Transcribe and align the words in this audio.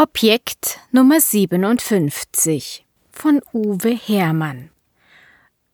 Objekt 0.00 0.78
Nummer 0.92 1.20
57 1.20 2.86
von 3.10 3.40
Uwe 3.52 3.90
Hermann 3.90 4.70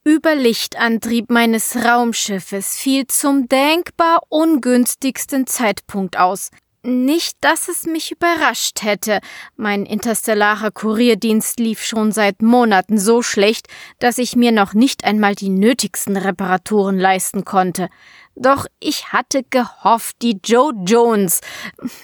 Überlichtantrieb 0.08 1.28
meines 1.28 1.76
Raumschiffes 1.84 2.78
fiel 2.78 3.06
zum 3.06 3.48
denkbar 3.50 4.22
ungünstigsten 4.30 5.46
Zeitpunkt 5.46 6.18
aus. 6.18 6.48
Nicht, 6.82 7.36
dass 7.42 7.68
es 7.68 7.84
mich 7.84 8.12
überrascht 8.12 8.82
hätte. 8.82 9.20
Mein 9.56 9.84
interstellarer 9.84 10.70
Kurierdienst 10.70 11.60
lief 11.60 11.82
schon 11.82 12.10
seit 12.10 12.40
Monaten 12.40 12.98
so 12.98 13.20
schlecht, 13.20 13.68
dass 13.98 14.16
ich 14.16 14.36
mir 14.36 14.52
noch 14.52 14.72
nicht 14.72 15.04
einmal 15.04 15.34
die 15.34 15.50
nötigsten 15.50 16.16
Reparaturen 16.16 16.98
leisten 16.98 17.44
konnte. 17.44 17.90
Doch 18.36 18.66
ich 18.80 19.12
hatte 19.12 19.42
gehofft, 19.48 20.16
die 20.22 20.40
Joe 20.44 20.72
Jones 20.84 21.40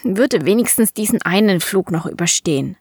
würde 0.02 0.44
wenigstens 0.44 0.92
diesen 0.92 1.20
einen 1.22 1.60
Flug 1.60 1.90
noch 1.90 2.06
überstehen. 2.06 2.76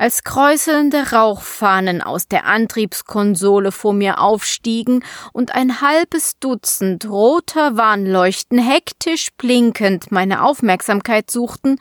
Als 0.00 0.24
kräuselnde 0.24 1.12
Rauchfahnen 1.12 2.00
aus 2.00 2.26
der 2.26 2.46
Antriebskonsole 2.46 3.70
vor 3.70 3.92
mir 3.92 4.18
aufstiegen 4.18 5.04
und 5.34 5.54
ein 5.54 5.82
halbes 5.82 6.38
Dutzend 6.38 7.06
roter 7.06 7.76
Warnleuchten 7.76 8.58
hektisch 8.58 9.28
blinkend 9.36 10.10
meine 10.10 10.42
Aufmerksamkeit 10.42 11.30
suchten, 11.30 11.78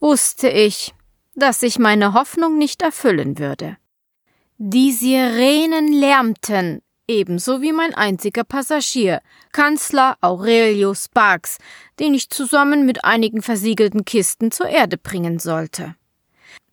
wusste 0.00 0.48
ich, 0.48 0.94
dass 1.34 1.60
sich 1.60 1.78
meine 1.78 2.14
Hoffnung 2.14 2.56
nicht 2.56 2.80
erfüllen 2.80 3.38
würde. 3.38 3.76
Die 4.56 4.90
Sirenen 4.92 5.92
lärmten, 5.92 6.80
ebenso 7.08 7.62
wie 7.62 7.72
mein 7.72 7.94
einziger 7.94 8.44
Passagier, 8.44 9.20
Kanzler 9.52 10.16
Aurelio 10.20 10.94
Sparks, 10.94 11.58
den 11.98 12.14
ich 12.14 12.30
zusammen 12.30 12.86
mit 12.86 13.04
einigen 13.04 13.42
versiegelten 13.42 14.04
Kisten 14.04 14.50
zur 14.50 14.68
Erde 14.68 14.98
bringen 14.98 15.38
sollte. 15.38 15.96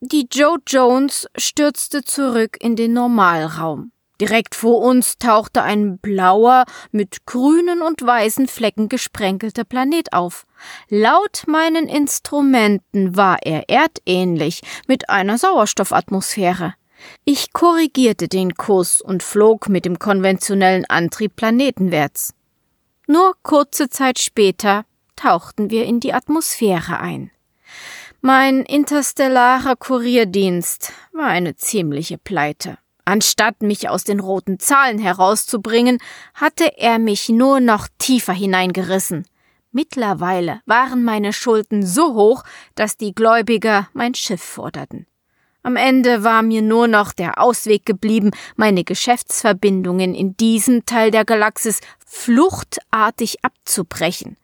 Die 0.02 0.28
Joe 0.32 0.58
Jones 0.68 1.28
stürzte 1.38 2.04
zurück 2.04 2.58
in 2.60 2.76
den 2.76 2.94
Normalraum. 2.94 3.92
Direkt 4.22 4.56
vor 4.56 4.80
uns 4.80 5.18
tauchte 5.18 5.62
ein 5.62 5.98
blauer, 5.98 6.64
mit 6.92 7.26
grünen 7.26 7.82
und 7.82 8.02
weißen 8.02 8.48
Flecken 8.48 8.88
gesprenkelter 8.88 9.66
Planet 9.66 10.14
auf. 10.14 10.46
Laut 10.90 11.44
meinen 11.48 11.88
Instrumenten 11.88 13.18
war 13.18 13.40
er 13.42 13.70
erdähnlich, 13.70 14.62
mit 14.88 15.10
einer 15.10 15.38
Sauerstoffatmosphäre. 15.38 16.76
Ich 17.24 17.54
korrigierte 17.54 18.28
den 18.28 18.56
Kurs 18.56 19.02
und 19.02 19.24
flog 19.24 19.70
mit 19.70 19.86
dem 19.86 20.00
konventionellen 20.00 20.86
Antrieb 20.86 21.36
planetenwärts. 21.36 22.34
Nur 23.08 23.36
kurze 23.44 23.90
Zeit 23.90 24.20
später 24.20 24.86
tauchten 25.16 25.70
wir 25.70 25.86
in 25.86 26.00
die 26.00 26.14
Atmosphäre 26.14 27.00
ein. 27.00 27.32
Mein 28.22 28.62
interstellarer 28.62 29.76
Kurierdienst 29.76 30.92
war 31.14 31.28
eine 31.28 31.56
ziemliche 31.56 32.18
Pleite. 32.18 32.78
Anstatt 33.06 33.62
mich 33.62 33.88
aus 33.88 34.04
den 34.04 34.20
roten 34.20 34.60
Zahlen 34.60 34.98
herauszubringen, 34.98 36.00
hatte 36.34 36.78
er 36.78 36.98
mich 36.98 37.30
nur 37.30 37.60
noch 37.60 37.88
tiefer 38.00 38.34
hineingerissen. 38.34 39.28
Mittlerweile 39.72 40.62
waren 40.66 41.04
meine 41.04 41.34
Schulden 41.34 41.86
so 41.86 42.16
hoch, 42.16 42.44
dass 42.74 42.98
die 42.98 43.14
Gläubiger 43.14 43.90
mein 43.94 44.16
Schiff 44.16 44.42
forderten. 44.42 45.06
Am 45.66 45.78
Ende 45.78 46.24
war 46.24 46.44
mir 46.44 46.62
nur 46.62 46.88
noch 46.88 47.12
der 47.12 47.42
Ausweg 47.42 47.88
geblieben, 47.88 48.30
meine 48.56 48.84
Geschäftsverbindungen 48.84 50.14
in 50.14 50.38
diesem 50.38 50.86
Teil 50.86 51.10
der 51.10 51.26
Galaxis 51.26 51.80
fluchtartig 52.06 53.44
abzubrechen. 53.44 54.38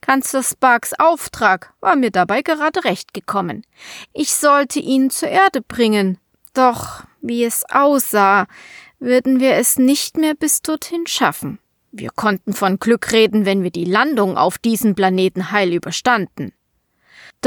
Kanzler 0.00 0.42
Sparks 0.42 0.92
Auftrag 0.98 1.72
war 1.78 1.94
mir 1.94 2.10
dabei 2.10 2.42
gerade 2.42 2.82
recht 2.82 3.14
gekommen. 3.14 3.62
Ich 4.12 4.32
sollte 4.32 4.80
ihn 4.80 5.08
zur 5.10 5.28
Erde 5.28 5.62
bringen. 5.62 6.18
Doch, 6.52 7.04
wie 7.20 7.44
es 7.44 7.62
aussah, 7.70 8.48
würden 8.98 9.38
wir 9.38 9.54
es 9.54 9.78
nicht 9.78 10.16
mehr 10.16 10.34
bis 10.34 10.62
dorthin 10.62 11.06
schaffen. 11.06 11.60
Wir 11.92 12.10
konnten 12.10 12.54
von 12.54 12.80
Glück 12.80 13.12
reden, 13.12 13.46
wenn 13.46 13.62
wir 13.62 13.70
die 13.70 13.84
Landung 13.84 14.36
auf 14.36 14.58
diesem 14.58 14.96
Planeten 14.96 15.52
heil 15.52 15.72
überstanden. 15.72 16.52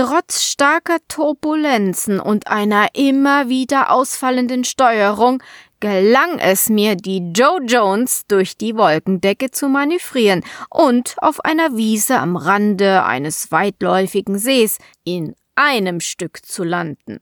Trotz 0.01 0.43
starker 0.43 0.99
Turbulenzen 1.09 2.21
und 2.21 2.47
einer 2.47 2.87
immer 2.93 3.49
wieder 3.49 3.91
ausfallenden 3.91 4.63
Steuerung 4.63 5.43
gelang 5.81 6.39
es 6.39 6.69
mir, 6.69 6.95
die 6.95 7.33
Joe 7.35 7.59
Jones 7.67 8.25
durch 8.29 8.55
die 8.55 8.77
Wolkendecke 8.77 9.51
zu 9.51 9.67
manövrieren 9.67 10.45
und 10.69 11.17
auf 11.17 11.43
einer 11.43 11.75
Wiese 11.75 12.17
am 12.17 12.37
Rande 12.37 13.03
eines 13.03 13.51
weitläufigen 13.51 14.39
Sees 14.39 14.77
in 15.03 15.35
einem 15.55 15.99
Stück 15.99 16.45
zu 16.45 16.63
landen. 16.63 17.19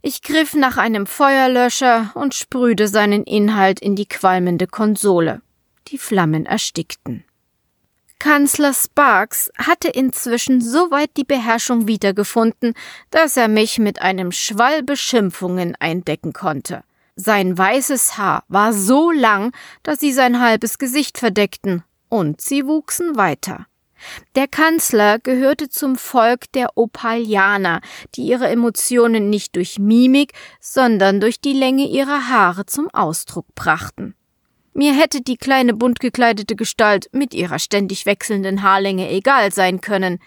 Ich 0.00 0.22
griff 0.22 0.54
nach 0.54 0.76
einem 0.76 1.06
Feuerlöscher 1.06 2.12
und 2.14 2.36
sprühte 2.36 2.86
seinen 2.86 3.24
Inhalt 3.24 3.80
in 3.80 3.96
die 3.96 4.06
qualmende 4.06 4.68
Konsole. 4.68 5.42
Die 5.88 5.98
Flammen 5.98 6.46
erstickten. 6.46 7.24
Kanzler 8.18 8.72
Sparks 8.72 9.50
hatte 9.58 9.88
inzwischen 9.88 10.60
so 10.60 10.90
weit 10.90 11.10
die 11.16 11.24
Beherrschung 11.24 11.86
wiedergefunden, 11.86 12.74
dass 13.10 13.36
er 13.36 13.48
mich 13.48 13.78
mit 13.78 14.00
einem 14.00 14.32
Schwall 14.32 14.82
Beschimpfungen 14.82 15.76
eindecken 15.78 16.32
konnte. 16.32 16.84
Sein 17.16 17.56
weißes 17.56 18.18
Haar 18.18 18.44
war 18.48 18.72
so 18.72 19.10
lang, 19.10 19.52
dass 19.82 20.00
sie 20.00 20.12
sein 20.12 20.40
halbes 20.40 20.78
Gesicht 20.78 21.18
verdeckten, 21.18 21.84
und 22.08 22.40
sie 22.40 22.66
wuchsen 22.66 23.16
weiter. 23.16 23.66
Der 24.34 24.48
Kanzler 24.48 25.18
gehörte 25.18 25.68
zum 25.68 25.96
Volk 25.96 26.50
der 26.52 26.76
Opalianer, 26.76 27.80
die 28.14 28.22
ihre 28.22 28.48
Emotionen 28.48 29.30
nicht 29.30 29.56
durch 29.56 29.78
Mimik, 29.78 30.32
sondern 30.60 31.20
durch 31.20 31.40
die 31.40 31.52
Länge 31.52 31.86
ihrer 31.86 32.28
Haare 32.28 32.66
zum 32.66 32.88
Ausdruck 32.92 33.46
brachten. 33.54 34.14
Mir 34.74 34.94
hätte 34.94 35.22
die 35.22 35.36
kleine 35.36 35.72
bunt 35.72 36.00
gekleidete 36.00 36.56
Gestalt 36.56 37.08
mit 37.12 37.32
ihrer 37.32 37.58
ständig 37.58 38.06
wechselnden 38.06 38.62
Haarlänge 38.62 39.08
egal 39.08 39.52
sein 39.52 39.80
können, 39.80 40.18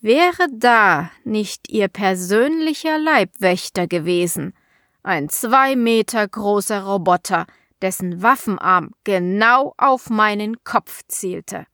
wäre 0.00 0.46
da 0.52 1.10
nicht 1.24 1.68
ihr 1.68 1.88
persönlicher 1.88 2.98
Leibwächter 2.98 3.86
gewesen– 3.86 4.54
ein 5.06 5.28
zwei 5.28 5.76
Meter 5.76 6.26
großer 6.26 6.82
Roboter, 6.82 7.46
dessen 7.80 8.22
Waffenarm 8.22 8.90
genau 9.04 9.72
auf 9.78 10.10
meinen 10.10 10.64
Kopf 10.64 11.02
zielte. 11.06 11.66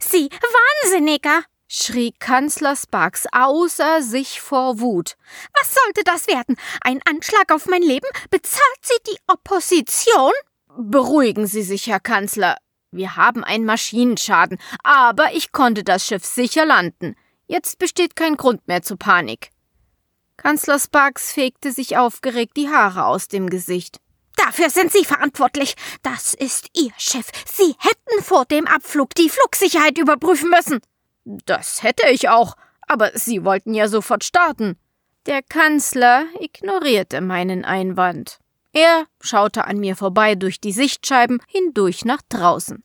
Sie 0.00 0.28
Wahnsinniger! 0.28 1.44
schrie 1.68 2.12
Kanzler 2.18 2.74
Sparks 2.74 3.26
außer 3.30 4.02
sich 4.02 4.40
vor 4.40 4.80
Wut. 4.80 5.16
Was 5.56 5.72
sollte 5.72 6.02
das 6.04 6.26
werden? 6.26 6.56
Ein 6.80 7.00
Anschlag 7.08 7.52
auf 7.52 7.66
mein 7.66 7.82
Leben? 7.82 8.08
Bezahlt 8.30 8.80
sie 8.82 8.98
die 9.06 9.18
Opposition? 9.28 10.32
Beruhigen 10.76 11.46
Sie 11.46 11.62
sich, 11.62 11.86
Herr 11.86 12.00
Kanzler. 12.00 12.56
Wir 12.90 13.16
haben 13.16 13.44
einen 13.44 13.64
Maschinenschaden, 13.64 14.58
aber 14.82 15.32
ich 15.32 15.52
konnte 15.52 15.84
das 15.84 16.06
Schiff 16.06 16.24
sicher 16.24 16.66
landen. 16.66 17.14
Jetzt 17.46 17.78
besteht 17.78 18.16
kein 18.16 18.36
Grund 18.36 18.66
mehr 18.66 18.82
zur 18.82 18.98
Panik. 18.98 19.50
Kanzler 20.36 20.80
Sparks 20.80 21.32
fegte 21.32 21.70
sich 21.70 21.96
aufgeregt 21.96 22.56
die 22.56 22.68
Haare 22.68 23.06
aus 23.06 23.28
dem 23.28 23.50
Gesicht. 23.50 24.00
Dafür 24.36 24.68
sind 24.68 24.90
Sie 24.90 25.04
verantwortlich. 25.04 25.76
Das 26.02 26.34
ist 26.34 26.68
Ihr 26.74 26.92
Chef. 26.98 27.26
Sie 27.46 27.76
hätten 27.78 28.24
vor 28.24 28.44
dem 28.44 28.66
Abflug 28.66 29.14
die 29.14 29.28
Flugsicherheit 29.28 29.96
überprüfen 29.96 30.50
müssen. 30.50 30.80
Das 31.24 31.84
hätte 31.84 32.08
ich 32.08 32.28
auch, 32.28 32.56
aber 32.82 33.12
Sie 33.14 33.44
wollten 33.44 33.74
ja 33.74 33.86
sofort 33.86 34.24
starten. 34.24 34.76
Der 35.26 35.42
Kanzler 35.42 36.26
ignorierte 36.40 37.20
meinen 37.20 37.64
Einwand. 37.64 38.40
Er 38.74 39.06
schaute 39.20 39.66
an 39.66 39.78
mir 39.78 39.94
vorbei 39.94 40.34
durch 40.34 40.60
die 40.60 40.72
Sichtscheiben 40.72 41.40
hindurch 41.46 42.04
nach 42.04 42.20
draußen. 42.28 42.82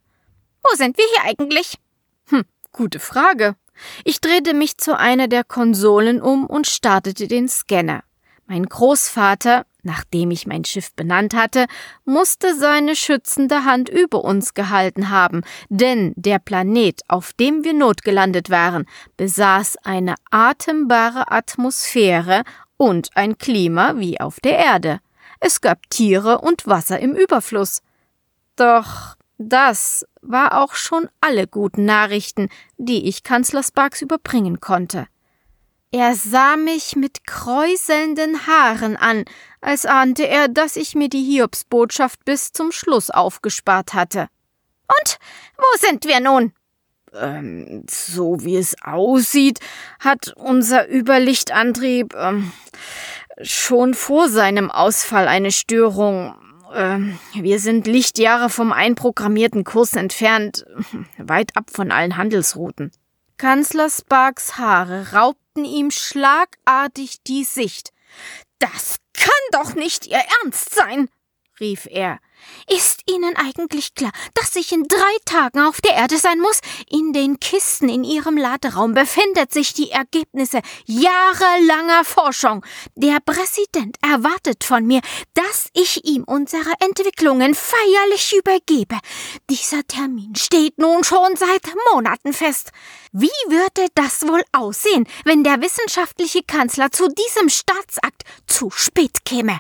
Wo 0.64 0.76
sind 0.76 0.98
wir 0.98 1.06
hier 1.16 1.32
eigentlich? 1.32 1.80
Hm, 2.28 2.44
gute 2.72 3.00
Frage. 3.00 3.56
Ich 4.04 4.22
drehte 4.22 4.54
mich 4.54 4.78
zu 4.78 4.96
einer 4.96 5.28
der 5.28 5.44
Konsolen 5.44 6.22
um 6.22 6.46
und 6.46 6.68
startete 6.68 7.28
den 7.28 7.50
Scanner. 7.50 8.04
Mein 8.46 8.66
Großvater, 8.66 9.66
nachdem 9.82 10.30
ich 10.30 10.46
mein 10.46 10.64
Schiff 10.64 10.94
benannt 10.94 11.34
hatte, 11.34 11.66
musste 12.06 12.56
seine 12.56 12.96
schützende 12.96 13.66
Hand 13.66 13.90
über 13.90 14.24
uns 14.24 14.54
gehalten 14.54 15.10
haben, 15.10 15.42
denn 15.70 16.14
der 16.16 16.38
Planet, 16.38 17.02
auf 17.08 17.34
dem 17.34 17.64
wir 17.64 17.74
notgelandet 17.74 18.52
waren, 18.52 18.86
besaß 19.18 19.78
eine 19.84 20.16
atembare 20.30 21.32
Atmosphäre 21.32 22.44
und 22.78 23.10
ein 23.16 23.40
Klima 23.40 23.98
wie 23.98 24.20
auf 24.20 24.40
der 24.40 24.58
Erde. 24.60 25.00
Es 25.40 25.62
gab 25.62 25.90
Tiere 25.90 26.40
und 26.40 26.68
Wasser 26.68 27.00
im 27.00 27.16
Überfluss. 27.16 27.82
Doch 28.56 29.16
das 29.38 30.06
war 30.22 30.62
auch 30.62 30.76
schon 30.76 31.08
alle 31.22 31.48
guten 31.48 31.86
Nachrichten, 31.86 32.50
die 32.78 33.08
ich 33.08 33.24
Kanzler 33.24 33.64
Sparks 33.64 34.02
überbringen 34.02 34.60
konnte. 34.60 35.08
Er 35.92 36.14
sah 36.14 36.56
mich 36.56 36.96
mit 36.96 37.26
kräuselnden 37.26 38.46
Haaren 38.46 38.96
an, 38.96 39.26
als 39.60 39.86
ahnte 39.86 40.28
er, 40.28 40.48
dass 40.48 40.76
ich 40.76 40.94
mir 40.94 41.10
die 41.10 41.24
Hiobsbotschaft 41.24 42.26
bis 42.26 42.52
zum 42.52 42.72
Schluss 42.72 43.10
aufgespart 43.10 43.94
hatte. 43.94 44.28
Und 44.88 45.18
wo 45.58 45.78
sind 45.80 46.06
wir 46.06 46.20
nun? 46.20 46.54
Ähm, 47.14 47.86
so 47.90 48.44
wie 48.44 48.58
es 48.58 48.76
aussieht, 48.84 49.60
hat 50.00 50.34
unser 50.36 50.88
Überlichtantrieb 50.92 52.14
ähm, 52.16 52.52
schon 53.42 53.94
vor 53.94 54.30
seinem 54.30 54.72
Ausfall 54.72 55.28
eine 55.28 55.52
Störung. 55.52 56.36
Ähm, 56.74 57.20
wir 57.34 57.60
sind 57.60 57.88
Lichtjahre 57.88 58.50
vom 58.50 58.72
einprogrammierten 58.72 59.64
Kurs 59.64 59.94
entfernt, 59.94 60.66
weit 61.18 61.56
ab 61.56 61.70
von 61.72 61.92
allen 61.92 62.18
Handelsrouten. 62.18 62.92
Kanzler 63.38 63.90
Sparks 63.90 64.58
Haare 64.58 65.14
raubten 65.14 65.64
ihm 65.64 65.92
schlagartig 65.92 67.24
die 67.26 67.46
Sicht. 67.46 67.92
Das 68.60 68.98
kann 69.14 69.30
doch 69.52 69.76
nicht 69.76 70.08
Ihr 70.08 70.22
Ernst 70.44 70.76
sein, 70.76 71.08
rief 71.60 71.88
er. 71.90 72.20
Ist 72.68 73.02
Ihnen 73.10 73.36
eigentlich 73.36 73.96
klar, 73.96 74.12
dass 74.34 74.56
ich 74.56 74.72
in 74.72 74.88
drei 74.88 75.16
Tagen 75.26 75.60
auf 75.60 75.82
der 75.82 75.96
Erde 75.96 76.18
sein 76.18 76.40
muss? 76.40 76.60
In 76.90 77.14
den 77.14 77.40
Kisten 77.40 77.90
in 77.90 78.04
Ihrem 78.04 78.38
Laderaum 78.38 78.94
befindet 78.94 79.52
sich 79.52 79.74
die 79.74 79.92
Ergebnisse 79.92 80.62
jahrelanger 80.86 82.06
Forschung. 82.06 82.66
Der 82.96 83.20
Präsident 83.20 83.98
erwartet 84.02 84.64
von 84.64 84.86
mir, 84.86 85.02
dass 85.34 85.68
ich 85.74 86.06
ihm 86.06 86.24
unsere 86.24 86.74
Entwicklungen 86.80 87.56
feierlich 87.56 88.36
übergebe. 88.38 88.98
Dieser 89.50 89.86
Termin 89.86 90.36
steht 90.36 90.78
nun 90.78 91.04
schon 91.04 91.36
seit 91.36 91.64
Monaten 91.94 92.34
fest. 92.34 92.72
Wie 93.12 93.28
würde 93.48 93.88
das 93.96 94.28
wohl 94.28 94.44
aussehen, 94.52 95.08
wenn 95.26 95.44
der 95.44 95.62
wissenschaftliche 95.62 96.44
Kanzler 96.44 96.92
zu 96.92 97.08
diesem 97.10 97.50
Staatsakt 97.50 98.24
zu 98.48 98.70
spät 98.70 99.26
käme? 99.26 99.60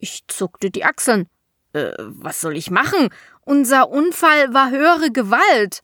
Ich 0.00 0.24
zuckte 0.26 0.70
die 0.70 0.84
Achseln. 0.84 1.28
Äh, 1.72 1.92
was 1.98 2.40
soll 2.40 2.56
ich 2.56 2.70
machen? 2.70 3.10
Unser 3.42 3.90
Unfall 3.90 4.52
war 4.52 4.70
höhere 4.70 5.10
Gewalt. 5.10 5.82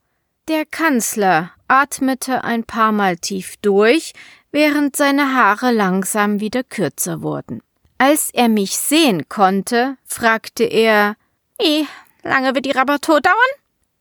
Der 0.48 0.64
Kanzler 0.64 1.52
atmete 1.68 2.44
ein 2.44 2.64
paar 2.64 2.92
Mal 2.92 3.16
tief 3.16 3.56
durch, 3.58 4.12
während 4.50 4.96
seine 4.96 5.34
Haare 5.34 5.72
langsam 5.72 6.40
wieder 6.40 6.64
kürzer 6.64 7.22
wurden. 7.22 7.62
Als 7.98 8.30
er 8.32 8.48
mich 8.48 8.76
sehen 8.76 9.28
konnte, 9.28 9.96
fragte 10.04 10.64
er 10.64 11.16
Wie 11.58 11.86
lange 12.22 12.54
wird 12.54 12.66
die 12.66 12.70
Reparatur 12.70 13.20
dauern? 13.20 13.36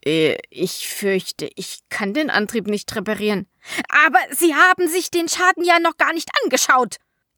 Äh, 0.06 0.38
ich 0.50 0.88
fürchte, 0.88 1.50
ich 1.56 1.80
kann 1.90 2.14
den 2.14 2.30
Antrieb 2.30 2.68
nicht 2.68 2.96
reparieren. 2.96 3.48
Aber 4.06 4.20
Sie 4.32 4.54
haben 4.54 4.88
sich 4.88 5.12
den 5.12 5.28
Schaden 5.28 5.64
ja 5.64 5.80
noch 5.80 5.98
gar 5.98 6.14
nicht 6.14 6.30
angeschaut. 6.44 6.98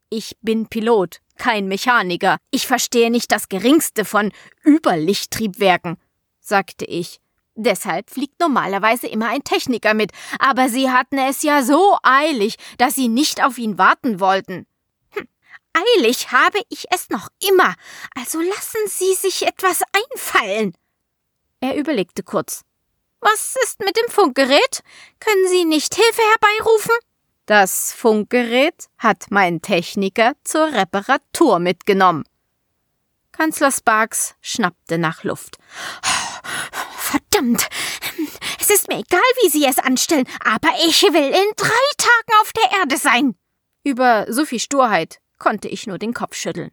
Ich 0.09 0.37
bin 0.41 0.67
Pilot 0.67 1.19
kein 1.37 1.67
Mechaniker. 1.67 2.37
Ich 2.51 2.67
verstehe 2.67 3.09
nicht 3.09 3.31
das 3.31 3.49
geringste 3.49 4.05
von 4.05 4.31
Überlichttriebwerken, 4.65 5.97
sagte 6.39 6.85
ich. 6.85 7.19
Deshalb 7.55 8.09
fliegt 8.09 8.39
normalerweise 8.39 9.07
immer 9.07 9.29
ein 9.29 9.43
Techniker 9.43 9.93
mit, 9.93 10.11
aber 10.39 10.69
Sie 10.69 10.91
hatten 10.91 11.17
es 11.17 11.41
ja 11.41 11.63
so 11.63 11.97
eilig, 12.03 12.55
dass 12.77 12.95
Sie 12.95 13.07
nicht 13.07 13.43
auf 13.43 13.57
ihn 13.57 13.77
warten 13.77 14.19
wollten. 14.19 14.67
Hm, 15.09 15.27
eilig 15.73 16.31
habe 16.31 16.59
ich 16.69 16.85
es 16.91 17.09
noch 17.09 17.29
immer, 17.49 17.73
also 18.15 18.39
lassen 18.39 18.81
Sie 18.87 19.13
sich 19.15 19.47
etwas 19.47 19.81
einfallen. 19.91 20.75
Er 21.59 21.75
überlegte 21.75 22.21
kurz. 22.21 22.61
Was 23.19 23.55
ist 23.63 23.79
mit 23.79 23.97
dem 23.97 24.09
Funkgerät? 24.09 24.83
Können 25.19 25.47
Sie 25.47 25.65
nicht 25.65 25.95
Hilfe 25.95 26.21
herbeirufen? 26.21 26.95
Das 27.47 27.93
Funkgerät 27.93 28.89
hat 28.97 29.27
mein 29.29 29.61
Techniker 29.61 30.33
zur 30.43 30.73
Reparatur 30.73 31.59
mitgenommen. 31.59 32.25
Kanzler 33.31 33.71
Sparks 33.71 34.35
schnappte 34.41 34.97
nach 34.97 35.23
Luft. 35.23 35.57
Verdammt! 36.97 37.69
Es 38.59 38.69
ist 38.69 38.89
mir 38.89 38.99
egal, 38.99 39.21
wie 39.41 39.49
Sie 39.49 39.65
es 39.65 39.79
anstellen, 39.79 40.27
aber 40.43 40.67
ich 40.85 41.01
will 41.03 41.29
in 41.29 41.51
drei 41.55 41.87
Tagen 41.97 42.41
auf 42.41 42.51
der 42.51 42.79
Erde 42.79 42.97
sein. 42.97 43.35
Über 43.81 44.25
so 44.27 44.43
viel 44.43 44.59
Sturheit 44.59 45.19
konnte 45.39 45.69
ich 45.69 45.87
nur 45.87 45.99
den 45.99 46.13
Kopf 46.13 46.35
schütteln. 46.35 46.71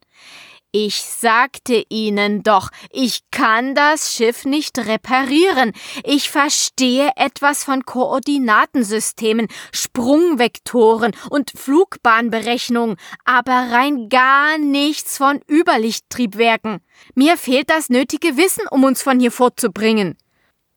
Ich 0.76 1.04
sagte 1.04 1.84
Ihnen 1.88 2.42
doch, 2.42 2.70
ich 2.90 3.20
kann 3.30 3.76
das 3.76 4.12
Schiff 4.12 4.44
nicht 4.44 4.76
reparieren. 4.76 5.72
Ich 6.02 6.30
verstehe 6.30 7.12
etwas 7.14 7.62
von 7.62 7.84
Koordinatensystemen, 7.84 9.46
Sprungvektoren 9.70 11.14
und 11.30 11.52
Flugbahnberechnungen, 11.56 12.96
aber 13.24 13.52
rein 13.70 14.08
gar 14.08 14.58
nichts 14.58 15.16
von 15.16 15.40
Überlichttriebwerken. 15.48 16.80
Mir 17.14 17.36
fehlt 17.36 17.70
das 17.70 17.88
nötige 17.88 18.36
Wissen, 18.36 18.66
um 18.68 18.82
uns 18.82 19.00
von 19.00 19.20
hier 19.20 19.30
fortzubringen. 19.30 20.18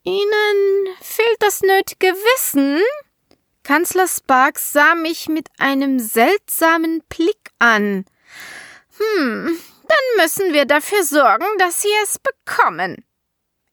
Ihnen 0.04 0.96
fehlt 1.02 1.38
das 1.40 1.62
nötige 1.62 2.10
Wissen? 2.10 2.82
Kanzler 3.64 4.08
Sparks 4.08 4.74
sah 4.74 4.94
mich 4.94 5.28
mit 5.28 5.48
einem 5.58 5.98
seltsamen 5.98 7.02
Blick 7.10 7.50
an. 7.58 8.06
Hm, 9.00 9.58
dann 9.88 10.24
müssen 10.24 10.54
wir 10.54 10.66
dafür 10.66 11.04
sorgen, 11.04 11.46
dass 11.60 11.82
Sie 11.82 11.90
es 12.04 12.18
bekommen. 12.20 13.04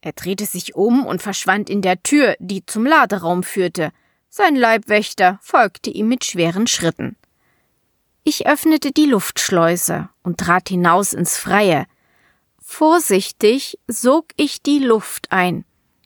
Er 0.01 0.13
drehte 0.13 0.45
sich 0.45 0.75
um 0.75 1.07
und 1.07 1.23
verschwand 1.23 1.71
in 1.71 1.81
der 1.81 2.03
Tür, 2.03 2.37
die 2.39 2.67
zum 2.67 2.85
Laderaum 2.85 3.43
führte. 3.43 3.91
Sein 4.29 4.55
Leibwächter 4.57 5.39
folgte 5.43 5.91
ihm 5.91 6.09
mit 6.09 6.25
schweren 6.25 6.67
Schritten. 6.67 7.17
Ich 8.23 8.47
öffnete 8.47 8.93
die 8.93 9.07
Luftschleuse 9.07 10.09
und 10.23 10.39
trat 10.39 10.69
hinaus 10.69 11.13
ins 11.13 11.37
Freie. 11.37 11.87
Vorsichtig 12.61 13.79
sog 13.87 14.27
ich 14.37 14.63
die 14.63 14.79
Luft 14.79 15.31
ein. 15.31 15.65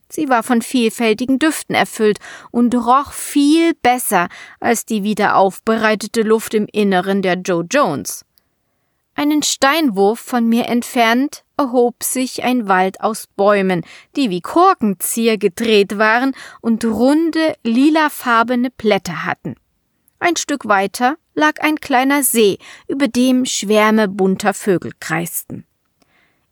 Sie 0.08 0.28
war 0.28 0.42
von 0.42 0.62
vielfältigen 0.62 1.38
Düften 1.38 1.74
erfüllt 1.74 2.18
und 2.50 2.74
roch 2.74 3.12
viel 3.12 3.74
besser 3.74 4.28
als 4.58 4.84
die 4.84 5.02
wieder 5.02 5.36
aufbereitete 5.36 6.22
Luft 6.22 6.54
im 6.54 6.66
Inneren 6.66 7.22
der 7.22 7.34
Joe 7.34 7.64
Jones. 7.70 8.24
Einen 9.18 9.42
Steinwurf 9.42 10.20
von 10.20 10.48
mir 10.48 10.66
entfernt 10.66 11.42
erhob 11.56 12.04
sich 12.04 12.44
ein 12.44 12.68
Wald 12.68 13.00
aus 13.00 13.26
Bäumen, 13.26 13.82
die 14.14 14.30
wie 14.30 14.40
Korkenzieher 14.40 15.38
gedreht 15.38 15.98
waren 15.98 16.36
und 16.60 16.84
runde, 16.84 17.56
lilafarbene 17.64 18.70
Blätter 18.70 19.24
hatten. 19.24 19.56
Ein 20.20 20.36
Stück 20.36 20.68
weiter 20.68 21.16
lag 21.34 21.54
ein 21.58 21.80
kleiner 21.80 22.22
See, 22.22 22.58
über 22.86 23.08
dem 23.08 23.44
Schwärme 23.44 24.06
bunter 24.06 24.54
Vögel 24.54 24.92
kreisten. 25.00 25.66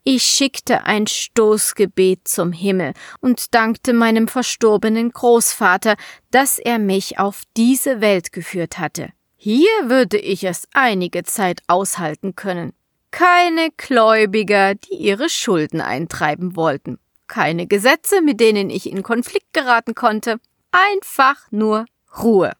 Ich 0.03 0.25
schickte 0.25 0.87
ein 0.87 1.07
Stoßgebet 1.07 2.27
zum 2.27 2.51
Himmel 2.51 2.95
und 3.21 3.55
dankte 3.55 3.93
meinem 3.93 4.27
verstorbenen 4.27 5.13
Großvater, 5.13 5.95
dass 6.33 6.59
er 6.59 6.81
mich 6.81 7.21
auf 7.21 7.45
diese 7.57 8.01
Welt 8.01 8.33
geführt 8.33 8.81
hatte. 8.81 9.11
Hier 9.49 9.71
würde 9.85 10.19
ich 10.19 10.43
es 10.43 10.67
einige 10.73 11.23
Zeit 11.23 11.63
aushalten 11.69 12.35
können. 12.35 12.73
Keine 13.13 13.71
Gläubiger, 13.77 14.75
die 14.75 14.95
ihre 14.95 15.29
Schulden 15.29 15.81
eintreiben 15.81 16.57
wollten. 16.57 16.99
Keine 17.29 17.69
Gesetze, 17.69 18.23
mit 18.23 18.41
denen 18.41 18.71
ich 18.71 18.91
in 18.91 19.05
Konflikt 19.05 19.53
geraten 19.53 19.95
konnte. 19.95 20.41
Einfach 20.73 21.37
nur 21.53 21.85
Ruhe. 22.19 22.55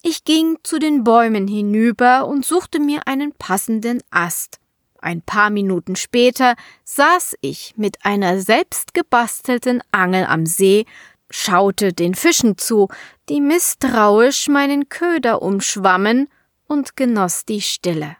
Ich 0.00 0.24
ging 0.24 0.56
zu 0.62 0.78
den 0.78 1.04
Bäumen 1.04 1.46
hinüber 1.46 2.28
und 2.28 2.46
suchte 2.46 2.80
mir 2.80 3.06
einen 3.06 3.34
passenden 3.34 4.02
Ast. 4.08 4.60
Ein 5.02 5.20
paar 5.20 5.50
Minuten 5.50 5.96
später 5.96 6.54
saß 6.84 7.34
ich 7.42 7.74
mit 7.76 8.06
einer 8.06 8.40
selbstgebastelten 8.40 9.82
Angel 9.90 10.24
am 10.24 10.46
See, 10.46 10.86
schaute 11.34 11.92
den 11.92 12.14
Fischen 12.14 12.56
zu, 12.56 12.88
die 13.28 13.40
misstrauisch 13.40 14.48
meinen 14.48 14.88
Köder 14.88 15.42
umschwammen, 15.42 16.28
und 16.66 16.96
genoss 16.96 17.44
die 17.44 17.60
Stille. 17.60 18.16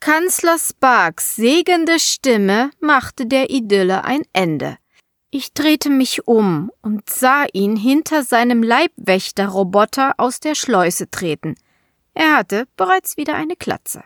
Kanzler 0.00 0.58
Sparks 0.58 1.36
segende 1.36 1.98
Stimme 2.00 2.70
machte 2.80 3.26
der 3.26 3.48
Idylle 3.48 4.04
ein 4.04 4.22
Ende. 4.32 4.76
Ich 5.30 5.52
drehte 5.52 5.88
mich 5.88 6.26
um 6.26 6.70
und 6.82 7.08
sah 7.08 7.46
ihn 7.52 7.76
hinter 7.76 8.22
seinem 8.22 8.62
Leibwächterroboter 8.62 10.14
aus 10.18 10.40
der 10.40 10.54
Schleuse 10.54 11.10
treten. 11.10 11.54
Er 12.12 12.36
hatte 12.36 12.66
bereits 12.76 13.16
wieder 13.16 13.34
eine 13.34 13.56
Klatze. 13.56 14.02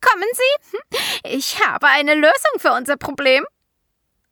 Kommen 0.00 0.28
Sie? 0.32 0.98
Ich 1.36 1.66
habe 1.66 1.86
eine 1.88 2.14
Lösung 2.14 2.58
für 2.58 2.72
unser 2.72 2.96
Problem. 2.96 3.44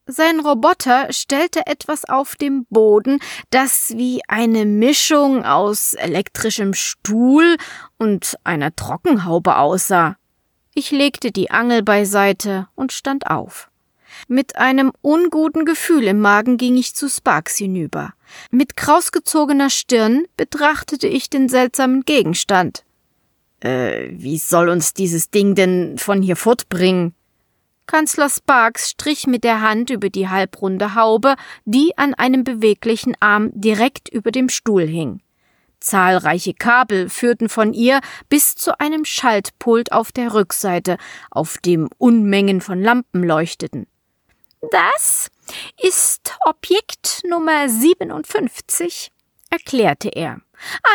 Sein 0.07 0.41
Roboter 0.41 1.11
stellte 1.13 1.67
etwas 1.67 2.05
auf 2.05 2.37
dem 2.37 2.67
Boden, 2.69 3.21
das 3.49 3.95
wie 3.97 4.21
eine 4.29 4.67
Mischung 4.67 5.47
aus 5.47 5.95
elektrischem 5.95 6.75
Stuhl 6.75 7.57
und 7.97 8.37
einer 8.45 8.77
Trockenhaube 8.77 9.57
aussah. 9.57 10.17
Ich 10.75 10.91
legte 10.91 11.33
die 11.33 11.51
Angel 11.51 11.83
beiseite 11.83 12.69
und 12.75 12.93
stand 12.93 13.29
auf. 13.29 13.71
Mit 14.29 14.57
einem 14.57 14.93
unguten 15.01 15.65
Gefühl 15.65 16.05
im 16.05 16.21
Magen 16.21 16.59
ging 16.59 16.77
ich 16.77 16.95
zu 16.95 17.09
Sparks 17.09 17.57
hinüber. 17.57 18.13
Mit 18.51 18.77
krausgezogener 18.77 19.71
Stirn 19.71 20.25
betrachtete 20.37 21.09
ich 21.09 21.31
den 21.31 21.49
seltsamen 21.49 22.03
Gegenstand. 22.05 22.85
Äh, 23.61 24.11
wie 24.11 24.37
soll 24.37 24.69
uns 24.69 24.93
dieses 24.93 25.31
Ding 25.31 25.55
denn 25.55 25.97
von 25.97 26.21
hier 26.21 26.37
fortbringen? 26.37 27.15
Kanzler 27.87 28.31
Sparks 28.31 28.91
strich 28.91 29.27
mit 29.27 29.45
der 29.45 29.61
Hand 29.61 29.91
über 29.91 30.09
die 30.09 30.29
halbrunde 30.29 30.95
Haube, 30.95 31.37
die 31.65 31.97
an 31.97 32.15
einem 32.15 32.45
beweglichen 32.45 33.15
Arm 33.21 33.51
direkt 33.53 34.09
über 34.09 34.31
dem 34.31 34.49
Stuhl 34.49 34.87
hing. 34.87 35.21
Zahlreiche 35.81 36.55
Kabel 36.55 37.11
führten 37.11 37.51
von 37.51 37.75
ihr 37.75 38.01
bis 38.31 38.55
zu 38.57 38.81
einem 38.81 39.05
Schaltpult 39.05 39.93
auf 39.93 40.13
der 40.13 40.33
Rückseite, 40.33 40.97
auf 41.31 41.59
dem 41.59 41.91
Unmengen 41.99 42.63
von 42.63 42.81
Lampen 42.81 43.23
leuchteten. 43.23 43.87
Das 44.71 45.31
ist 45.83 46.35
Objekt 46.47 47.23
Nummer 47.29 47.69
57, 47.69 49.11
erklärte 49.51 50.09
er. 50.09 50.41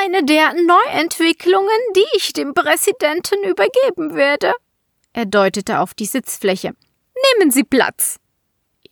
Eine 0.01 0.23
der 0.23 0.53
Neuentwicklungen, 0.53 1.69
die 1.95 2.17
ich 2.17 2.33
dem 2.33 2.55
Präsidenten 2.55 3.43
übergeben 3.43 4.15
werde. 4.15 4.53
Er 5.13 5.25
deutete 5.25 5.79
auf 5.79 5.93
die 5.93 6.05
Sitzfläche. 6.05 6.73
Nehmen 7.37 7.51
Sie 7.51 7.63
Platz. 7.63 8.19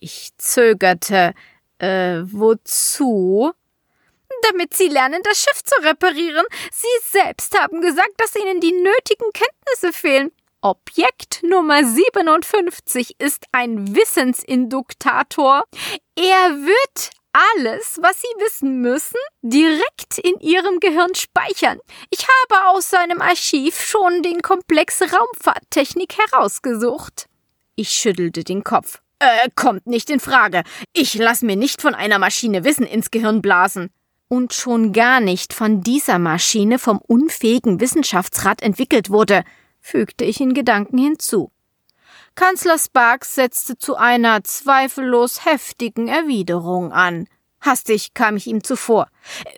Ich 0.00 0.30
zögerte. 0.38 1.34
Äh, 1.78 2.22
wozu? 2.24 3.52
Damit 4.42 4.74
Sie 4.74 4.88
lernen, 4.88 5.20
das 5.24 5.38
Schiff 5.38 5.62
zu 5.64 5.80
reparieren. 5.82 6.44
Sie 6.72 7.18
selbst 7.18 7.58
haben 7.58 7.80
gesagt, 7.80 8.12
dass 8.18 8.36
Ihnen 8.36 8.60
die 8.60 8.72
nötigen 8.72 9.32
Kenntnisse 9.32 9.92
fehlen. 9.92 10.30
Objekt 10.60 11.42
Nummer 11.44 11.84
57 11.84 13.14
ist 13.20 13.46
ein 13.52 13.94
Wissensinduktator. 13.94 15.64
Er 16.16 16.50
wird 16.56 17.10
alles, 17.56 17.98
was 18.02 18.20
Sie 18.20 18.42
wissen 18.42 18.80
müssen, 18.80 19.18
direkt 19.42 20.18
in 20.18 20.38
Ihrem 20.40 20.80
Gehirn 20.80 21.14
speichern. 21.14 21.78
Ich 22.10 22.20
habe 22.20 22.68
aus 22.68 22.90
seinem 22.90 23.20
Archiv 23.20 23.80
schon 23.80 24.22
den 24.22 24.42
Komplex 24.42 25.02
Raumfahrttechnik 25.02 26.16
herausgesucht. 26.18 27.26
Ich 27.76 27.90
schüttelte 27.90 28.44
den 28.44 28.64
Kopf. 28.64 29.00
Äh, 29.20 29.48
kommt 29.54 29.86
nicht 29.86 30.10
in 30.10 30.20
Frage. 30.20 30.62
Ich 30.92 31.14
lass 31.14 31.42
mir 31.42 31.56
nicht 31.56 31.82
von 31.82 31.94
einer 31.94 32.18
Maschine 32.18 32.64
Wissen 32.64 32.86
ins 32.86 33.10
Gehirn 33.10 33.42
blasen. 33.42 33.90
Und 34.28 34.52
schon 34.52 34.92
gar 34.92 35.20
nicht 35.20 35.54
von 35.54 35.80
dieser 35.80 36.18
Maschine 36.18 36.78
vom 36.78 36.98
unfähigen 36.98 37.80
Wissenschaftsrat 37.80 38.62
entwickelt 38.62 39.10
wurde, 39.10 39.42
fügte 39.80 40.24
ich 40.24 40.40
in 40.40 40.54
Gedanken 40.54 40.98
hinzu. 40.98 41.50
Kanzler 42.38 42.78
Sparks 42.78 43.34
setzte 43.34 43.78
zu 43.78 43.96
einer 43.96 44.44
zweifellos 44.44 45.44
heftigen 45.44 46.06
Erwiderung 46.06 46.92
an. 46.92 47.26
Hastig 47.60 48.14
kam 48.14 48.36
ich 48.36 48.46
ihm 48.46 48.62
zuvor. 48.62 49.08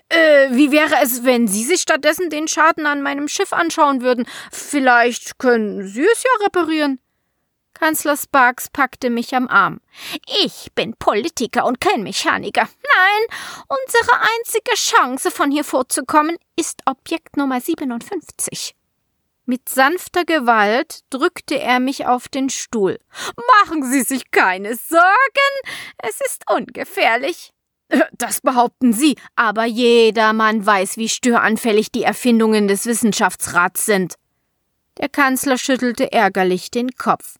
Äh, 0.08 0.48
wie 0.52 0.72
wäre 0.72 0.94
es, 1.02 1.22
wenn 1.22 1.46
Sie 1.46 1.62
sich 1.62 1.82
stattdessen 1.82 2.30
den 2.30 2.48
Schaden 2.48 2.86
an 2.86 3.02
meinem 3.02 3.28
Schiff 3.28 3.52
anschauen 3.52 4.00
würden? 4.00 4.26
Vielleicht 4.50 5.38
können 5.38 5.86
Sie 5.86 6.06
es 6.10 6.22
ja 6.22 6.46
reparieren. 6.46 7.00
Kanzler 7.74 8.16
Sparks 8.16 8.70
packte 8.70 9.10
mich 9.10 9.34
am 9.34 9.46
Arm. 9.48 9.82
Ich 10.42 10.72
bin 10.74 10.96
Politiker 10.96 11.66
und 11.66 11.82
kein 11.82 12.02
Mechaniker. 12.02 12.62
Nein, 12.62 13.38
unsere 13.68 14.22
einzige 14.38 14.74
Chance, 14.74 15.30
von 15.30 15.50
hier 15.50 15.64
vorzukommen, 15.64 16.38
ist 16.56 16.80
Objekt 16.86 17.36
Nummer 17.36 17.60
57. 17.60 18.74
Mit 19.50 19.68
sanfter 19.68 20.24
Gewalt 20.24 21.00
drückte 21.10 21.58
er 21.58 21.80
mich 21.80 22.06
auf 22.06 22.28
den 22.28 22.50
Stuhl. 22.50 23.00
Machen 23.64 23.82
Sie 23.82 24.02
sich 24.02 24.30
keine 24.30 24.76
Sorgen, 24.76 25.02
es 25.98 26.20
ist 26.24 26.48
ungefährlich. 26.48 27.52
Das 28.12 28.42
behaupten 28.42 28.92
Sie, 28.92 29.16
aber 29.34 29.64
jedermann 29.64 30.64
weiß, 30.64 30.98
wie 30.98 31.08
störanfällig 31.08 31.90
die 31.90 32.04
Erfindungen 32.04 32.68
des 32.68 32.86
Wissenschaftsrats 32.86 33.86
sind. 33.86 34.14
Der 34.98 35.08
Kanzler 35.08 35.58
schüttelte 35.58 36.12
ärgerlich 36.12 36.70
den 36.70 36.92
Kopf. 36.92 37.34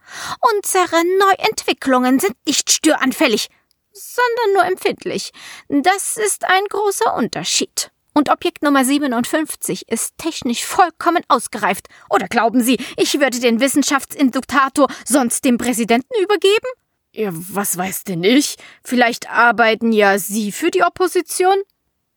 Unsere 0.52 1.05
Neuentwicklungen 1.21 2.19
sind 2.19 2.35
nicht 2.45 2.73
störanfällig, 2.73 3.47
sondern 3.93 4.55
nur 4.55 4.64
empfindlich. 4.64 5.31
Das 5.69 6.17
ist 6.17 6.45
ein 6.45 6.64
großer 6.71 7.14
Unterschied. 7.14 7.93
Und 8.12 8.29
Objekt 8.29 8.62
Nummer 8.62 8.85
57 8.85 9.88
ist 9.88 10.19
technisch 10.19 10.64
vollkommen 10.64 11.23
ausgereift. 11.29 11.88
Oder 12.09 12.26
glauben 12.26 12.62
Sie, 12.62 12.79
ich 12.97 13.21
würde 13.21 13.38
den 13.40 13.61
Wissenschaftsinduktator 13.61 14.88
sonst 15.05 15.45
dem 15.45 15.59
Präsidenten 15.59 16.14
übergeben? 16.23 16.67
Ja, 17.12 17.31
was 17.33 17.76
weiß 17.76 18.05
denn 18.05 18.23
ich? 18.23 18.57
Vielleicht 18.85 19.31
arbeiten 19.31 19.93
ja 19.93 20.19
Sie 20.19 20.52
für 20.52 20.71
die 20.71 20.83
Opposition? 20.83 21.57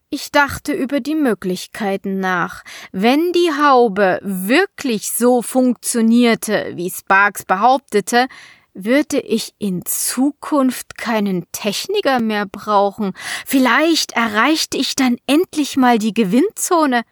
Ich 0.10 0.32
dachte 0.32 0.74
über 0.74 1.00
die 1.00 1.16
Möglichkeiten 1.16 2.20
nach. 2.20 2.64
Wenn 2.92 3.32
die 3.32 3.50
Haube 3.60 4.20
wirklich 4.22 5.12
so 5.12 5.42
funktionierte, 5.42 6.74
wie 6.76 6.92
Sparks 6.92 7.46
behauptete, 7.46 8.28
würde 8.74 9.20
ich 9.20 9.54
in 9.60 9.86
Zukunft 9.86 10.98
keinen 10.98 11.46
Techniker 11.52 12.20
mehr 12.20 12.46
brauchen. 12.46 13.14
Vielleicht 13.46 14.14
erreichte 14.14 14.78
ich 14.78 14.96
dann 14.96 15.18
endlich 15.28 15.78
mal 15.78 16.00
die 16.00 16.14
Gewinnzone. 16.14 17.04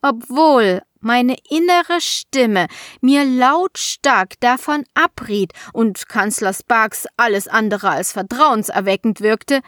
Obwohl 0.00 0.82
meine 1.00 1.36
innere 1.50 2.00
Stimme 2.00 2.66
mir 3.00 3.24
lautstark 3.24 4.38
davon 4.40 4.84
abriet 4.94 5.52
und 5.72 6.08
Kanzler 6.08 6.52
Sparks 6.52 7.06
alles 7.16 7.48
andere 7.48 7.90
als 7.90 8.12
vertrauenserweckend 8.12 9.20
wirkte, 9.20 9.60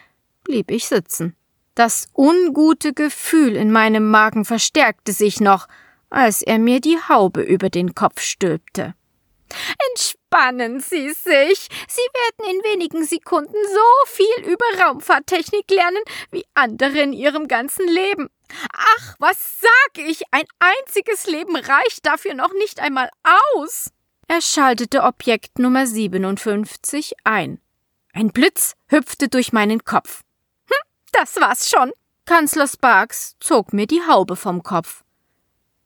blieb 0.44 0.70
ich 0.70 0.86
sitzen. 0.86 1.36
Das 1.74 2.06
ungute 2.16 2.92
Gefühl 2.92 3.56
in 3.56 3.72
meinem 3.72 4.08
Magen 4.10 4.44
verstärkte 4.44 5.12
sich 5.12 5.40
noch, 5.40 5.66
als 6.08 6.42
er 6.42 6.60
mir 6.60 6.80
die 6.80 6.98
Haube 7.08 7.42
über 7.42 7.68
den 7.68 7.96
Kopf 7.96 8.20
stülpte. 8.20 8.94
Entspannen 9.90 10.80
Sie 10.80 11.10
sich. 11.10 11.68
Sie 11.88 12.08
werden 12.12 12.56
in 12.56 12.64
wenigen 12.64 13.04
Sekunden 13.04 13.52
so 13.52 14.06
viel 14.06 14.50
über 14.50 14.64
Raumfahrttechnik 14.80 15.70
lernen 15.70 16.02
wie 16.30 16.44
andere 16.54 17.00
in 17.00 17.12
ihrem 17.12 17.48
ganzen 17.48 17.86
Leben. 17.88 18.30
Ach, 18.72 19.14
was 19.18 19.60
sag 19.60 20.04
ich? 20.04 20.22
Ein 20.30 20.44
einziges 20.58 21.26
Leben 21.26 21.56
reicht 21.56 22.04
dafür 22.04 22.34
noch 22.34 22.52
nicht 22.52 22.80
einmal 22.80 23.10
aus. 23.22 23.90
Er 24.28 24.40
schaltete 24.40 25.02
Objekt 25.02 25.58
Nummer 25.58 25.86
57 25.86 27.12
ein. 27.24 27.60
Ein 28.12 28.30
Blitz 28.30 28.74
hüpfte 28.88 29.28
durch 29.28 29.52
meinen 29.52 29.84
Kopf. 29.84 30.22
Hm, 30.66 30.76
das 31.12 31.36
war's 31.40 31.68
schon. 31.68 31.92
Kanzler 32.26 32.66
Sparks 32.66 33.36
zog 33.40 33.72
mir 33.72 33.86
die 33.86 34.02
Haube 34.06 34.36
vom 34.36 34.62
Kopf. 34.62 35.04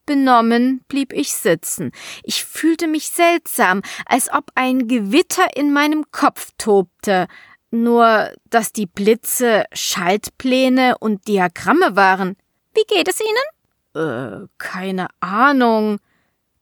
Benommen 0.08 0.80
blieb 0.88 1.12
ich 1.12 1.34
sitzen. 1.34 1.92
Ich 2.22 2.42
fühlte 2.42 2.88
mich 2.88 3.10
seltsam, 3.10 3.82
als 4.06 4.32
ob 4.32 4.50
ein 4.54 4.88
Gewitter 4.88 5.54
in 5.54 5.70
meinem 5.70 6.10
Kopf 6.10 6.52
tobte. 6.56 7.28
Nur, 7.70 8.32
dass 8.48 8.72
die 8.72 8.86
Blitze 8.86 9.64
Schaltpläne 9.74 10.96
und 10.98 11.28
Diagramme 11.28 11.94
waren. 11.94 12.38
Wie 12.72 12.84
geht 12.88 13.06
es 13.06 13.20
Ihnen? 13.20 14.42
Äh, 14.42 14.46
keine 14.56 15.08
Ahnung. 15.20 15.98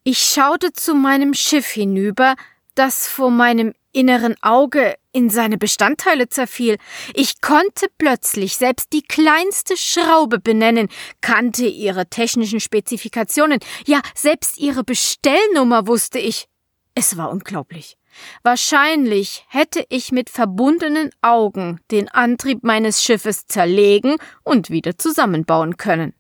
Ich 0.02 0.18
schaute 0.18 0.72
zu 0.72 0.96
meinem 0.96 1.32
Schiff 1.32 1.68
hinüber, 1.68 2.34
das 2.74 3.06
vor 3.06 3.30
meinem 3.30 3.74
inneren 3.96 4.36
Auge 4.42 4.94
in 5.12 5.30
seine 5.30 5.56
Bestandteile 5.56 6.28
zerfiel. 6.28 6.76
Ich 7.14 7.40
konnte 7.40 7.86
plötzlich 7.96 8.56
selbst 8.56 8.92
die 8.92 9.02
kleinste 9.02 9.76
Schraube 9.76 10.38
benennen, 10.38 10.88
kannte 11.22 11.66
ihre 11.66 12.06
technischen 12.06 12.60
Spezifikationen, 12.60 13.58
ja, 13.86 14.00
selbst 14.14 14.58
ihre 14.58 14.84
Bestellnummer 14.84 15.86
wusste 15.86 16.18
ich. 16.18 16.46
Es 16.94 17.16
war 17.16 17.30
unglaublich. 17.30 17.96
Wahrscheinlich 18.42 19.44
hätte 19.48 19.84
ich 19.88 20.12
mit 20.12 20.30
verbundenen 20.30 21.10
Augen 21.22 21.80
den 21.90 22.08
Antrieb 22.08 22.62
meines 22.62 23.02
Schiffes 23.02 23.46
zerlegen 23.46 24.16
und 24.42 24.70
wieder 24.70 24.96
zusammenbauen 24.96 25.76
können. 25.76 26.14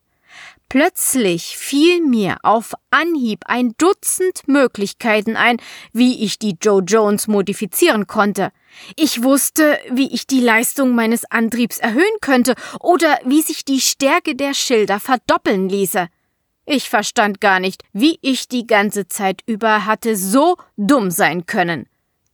Plötzlich 0.68 1.56
fiel 1.56 2.00
mir 2.00 2.38
auf 2.42 2.74
Anhieb 2.90 3.44
ein 3.46 3.74
Dutzend 3.78 4.48
Möglichkeiten 4.48 5.36
ein, 5.36 5.58
wie 5.92 6.24
ich 6.24 6.40
die 6.40 6.56
Joe 6.60 6.82
Jones 6.82 7.28
modifizieren 7.28 8.08
konnte. 8.08 8.50
Ich 8.96 9.22
wusste, 9.22 9.78
wie 9.90 10.12
ich 10.12 10.26
die 10.26 10.40
Leistung 10.40 10.94
meines 10.94 11.24
Antriebs 11.30 11.78
erhöhen 11.78 12.04
könnte 12.20 12.54
oder 12.80 13.18
wie 13.24 13.42
sich 13.42 13.64
die 13.64 13.80
Stärke 13.80 14.34
der 14.34 14.54
Schilder 14.54 14.98
verdoppeln 14.98 15.68
ließe. 15.68 16.08
Ich 16.66 16.90
verstand 16.90 17.40
gar 17.40 17.60
nicht, 17.60 17.84
wie 17.92 18.18
ich 18.20 18.48
die 18.48 18.66
ganze 18.66 19.06
Zeit 19.06 19.42
über 19.46 19.86
hatte 19.86 20.16
so 20.16 20.56
dumm 20.76 21.12
sein 21.12 21.46
können. 21.46 21.88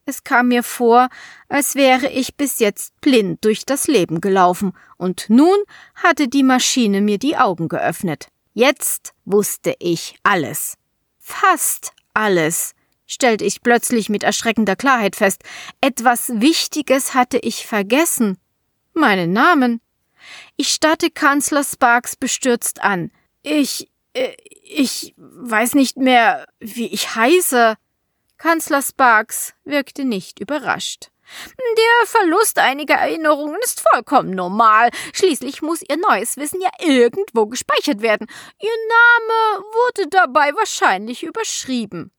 Es 0.05 0.25
kam 0.25 0.49
mir 0.49 0.63
vor, 0.63 1.09
als 1.49 1.75
wäre 1.75 2.11
ich 2.11 2.37
bis 2.37 2.59
jetzt 2.59 3.01
blind 3.01 3.45
durch 3.45 3.65
das 3.65 3.87
Leben 3.87 4.21
gelaufen, 4.21 4.73
und 4.97 5.27
nun 5.29 5.57
hatte 5.95 6.29
die 6.29 6.43
Maschine 6.43 7.01
mir 7.01 7.19
die 7.19 7.37
Augen 7.37 7.69
geöffnet. 7.69 8.29
Jetzt 8.53 9.15
wusste 9.25 9.75
ich 9.79 10.17
alles. 10.23 10.77
Fast 11.19 11.93
alles, 12.15 12.75
stellte 13.07 13.45
ich 13.45 13.63
plötzlich 13.63 14.09
mit 14.09 14.25
erschreckender 14.25 14.77
Klarheit 14.77 15.17
fest. 15.17 15.43
Etwas 15.81 16.41
Wichtiges 16.41 17.15
hatte 17.15 17.39
ich 17.39 17.67
vergessen. 17.67 18.39
Meinen 18.95 19.33
Namen. 19.33 19.81
Ich 20.57 20.69
starrte 20.69 21.11
Kanzler 21.11 21.65
Sparks 21.65 22.17
bestürzt 22.17 22.83
an. 22.83 23.11
Ich, 23.43 23.91
äh, 24.15 24.35
ich 24.63 25.15
weiß 25.17 25.75
nicht 25.75 25.97
mehr, 25.97 26.47
wie 26.59 26.87
ich 26.87 27.15
heiße. 27.15 27.77
Kanzler 28.43 28.83
Sparks 28.83 29.55
wirkte 29.63 30.05
nicht 30.05 30.41
überrascht. 30.41 31.13
Der 31.55 32.07
Verlust 32.09 32.59
einiger 32.59 32.97
Erinnerungen 32.97 33.57
ist 33.63 33.87
vollkommen 33.89 34.31
normal. 34.31 34.91
Schließlich 35.13 35.63
muss 35.63 35.81
Ihr 35.89 35.97
neues 35.97 36.37
Wissen 36.37 36.61
ja 36.61 36.71
irgendwo 36.81 37.47
gespeichert 37.47 38.03
werden. 38.03 38.27
Ihr 38.61 38.69
Name 38.89 39.65
wurde 39.75 40.09
dabei 40.09 40.53
wahrscheinlich 40.57 41.23
überschrieben. 41.23 42.11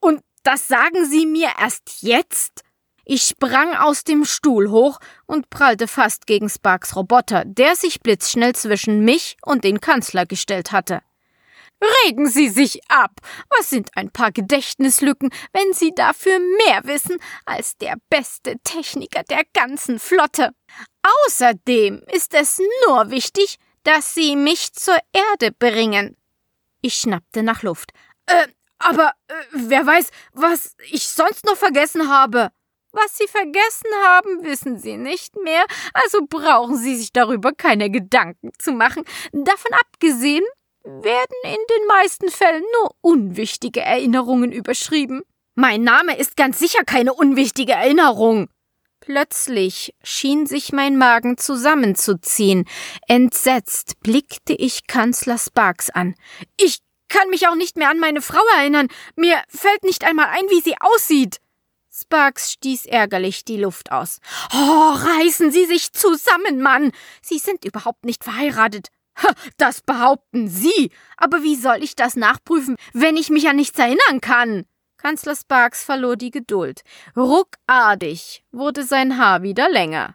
Und 0.00 0.22
das 0.42 0.66
sagen 0.66 1.04
Sie 1.04 1.24
mir 1.24 1.50
erst 1.60 2.02
jetzt? 2.02 2.64
Ich 3.04 3.22
sprang 3.22 3.72
aus 3.76 4.02
dem 4.02 4.24
Stuhl 4.24 4.70
hoch 4.70 4.98
und 5.26 5.50
prallte 5.50 5.86
fast 5.86 6.26
gegen 6.26 6.48
Sparks 6.48 6.96
Roboter, 6.96 7.44
der 7.44 7.76
sich 7.76 8.00
blitzschnell 8.00 8.56
zwischen 8.56 9.04
mich 9.04 9.36
und 9.42 9.62
den 9.62 9.80
Kanzler 9.80 10.26
gestellt 10.26 10.72
hatte. 10.72 11.00
Regen 12.04 12.28
Sie 12.28 12.48
sich 12.48 12.80
ab. 12.88 13.12
Was 13.56 13.70
sind 13.70 13.90
ein 13.96 14.10
paar 14.10 14.32
Gedächtnislücken, 14.32 15.30
wenn 15.52 15.72
Sie 15.72 15.92
dafür 15.94 16.38
mehr 16.38 16.82
wissen 16.84 17.18
als 17.46 17.76
der 17.78 17.94
beste 18.10 18.56
Techniker 18.64 19.22
der 19.24 19.42
ganzen 19.54 19.98
Flotte? 19.98 20.50
Außerdem 21.26 22.02
ist 22.12 22.34
es 22.34 22.60
nur 22.86 23.10
wichtig, 23.10 23.56
dass 23.82 24.14
Sie 24.14 24.36
mich 24.36 24.74
zur 24.74 24.98
Erde 25.12 25.52
bringen. 25.52 26.16
Ich 26.82 26.94
schnappte 26.94 27.42
nach 27.42 27.62
Luft. 27.62 27.92
Äh, 28.26 28.48
aber 28.78 29.12
äh, 29.28 29.34
wer 29.52 29.86
weiß, 29.86 30.10
was 30.32 30.74
ich 30.90 31.08
sonst 31.08 31.44
noch 31.44 31.56
vergessen 31.56 32.10
habe. 32.10 32.50
Was 32.92 33.16
Sie 33.16 33.28
vergessen 33.28 33.90
haben, 34.04 34.42
wissen 34.42 34.78
Sie 34.78 34.96
nicht 34.96 35.36
mehr, 35.36 35.64
also 35.94 36.26
brauchen 36.28 36.76
Sie 36.76 36.96
sich 36.96 37.12
darüber 37.12 37.52
keine 37.52 37.88
Gedanken 37.88 38.50
zu 38.58 38.72
machen. 38.72 39.04
Davon 39.32 39.72
abgesehen 39.74 40.42
werden 40.84 41.36
in 41.44 41.50
den 41.70 41.86
meisten 41.88 42.28
Fällen 42.30 42.64
nur 42.80 42.94
unwichtige 43.00 43.80
Erinnerungen 43.80 44.52
überschrieben. 44.52 45.22
Mein 45.54 45.82
Name 45.82 46.16
ist 46.16 46.36
ganz 46.36 46.58
sicher 46.58 46.84
keine 46.84 47.12
unwichtige 47.12 47.72
Erinnerung. 47.72 48.48
Plötzlich 49.00 49.94
schien 50.02 50.46
sich 50.46 50.72
mein 50.72 50.96
Magen 50.96 51.38
zusammenzuziehen. 51.38 52.66
Entsetzt 53.08 54.00
blickte 54.00 54.52
ich 54.52 54.86
Kanzler 54.86 55.38
Sparks 55.38 55.90
an. 55.90 56.14
Ich 56.58 56.80
kann 57.08 57.28
mich 57.30 57.48
auch 57.48 57.54
nicht 57.54 57.76
mehr 57.76 57.90
an 57.90 57.98
meine 57.98 58.22
Frau 58.22 58.42
erinnern. 58.58 58.88
Mir 59.16 59.42
fällt 59.48 59.84
nicht 59.84 60.04
einmal 60.04 60.26
ein, 60.26 60.44
wie 60.50 60.60
sie 60.60 60.74
aussieht. 60.80 61.38
Sparks 61.92 62.52
stieß 62.52 62.86
ärgerlich 62.86 63.44
die 63.44 63.56
Luft 63.56 63.90
aus. 63.90 64.20
Oh, 64.54 64.92
reißen 64.92 65.50
Sie 65.50 65.66
sich 65.66 65.92
zusammen, 65.92 66.62
Mann. 66.62 66.92
Sie 67.20 67.38
sind 67.38 67.64
überhaupt 67.64 68.04
nicht 68.04 68.22
verheiratet. 68.22 68.88
Das 69.58 69.80
behaupten 69.80 70.48
Sie. 70.48 70.90
Aber 71.16 71.42
wie 71.42 71.56
soll 71.56 71.82
ich 71.82 71.96
das 71.96 72.16
nachprüfen, 72.16 72.76
wenn 72.92 73.16
ich 73.16 73.30
mich 73.30 73.48
an 73.48 73.56
nichts 73.56 73.78
erinnern 73.78 74.20
kann? 74.20 74.64
Kanzler 74.96 75.34
Sparks 75.36 75.82
verlor 75.82 76.16
die 76.16 76.30
Geduld. 76.30 76.82
Ruckartig 77.16 78.44
wurde 78.52 78.84
sein 78.84 79.18
Haar 79.18 79.42
wieder 79.42 79.70
länger. 79.70 80.14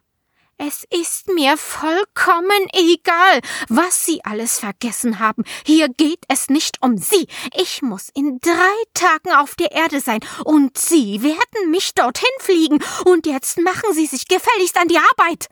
Es 0.58 0.86
ist 0.90 1.28
mir 1.28 1.58
vollkommen 1.58 2.70
egal, 2.72 3.42
was 3.68 4.06
Sie 4.06 4.24
alles 4.24 4.60
vergessen 4.60 5.20
haben. 5.20 5.44
Hier 5.66 5.90
geht 5.90 6.24
es 6.30 6.50
nicht 6.50 6.78
um 6.82 6.98
Sie. 6.98 7.28
Ich 7.58 7.82
muss 7.82 8.10
in 8.14 8.40
drei 8.40 8.84
Tagen 8.94 9.34
auf 9.36 9.56
der 9.56 9.74
Erde 9.74 10.00
sein 10.00 10.22
und 10.46 10.78
Sie 10.78 11.22
werden 11.24 11.72
mich 11.72 11.94
dorthin 11.94 12.30
fliegen. 12.40 12.82
Und 13.04 13.28
jetzt 13.28 13.60
machen 13.60 13.94
Sie 13.94 14.06
sich 14.06 14.30
gefälligst 14.30 14.78
an 14.78 14.88
die 14.88 14.98
Arbeit. 14.98 15.48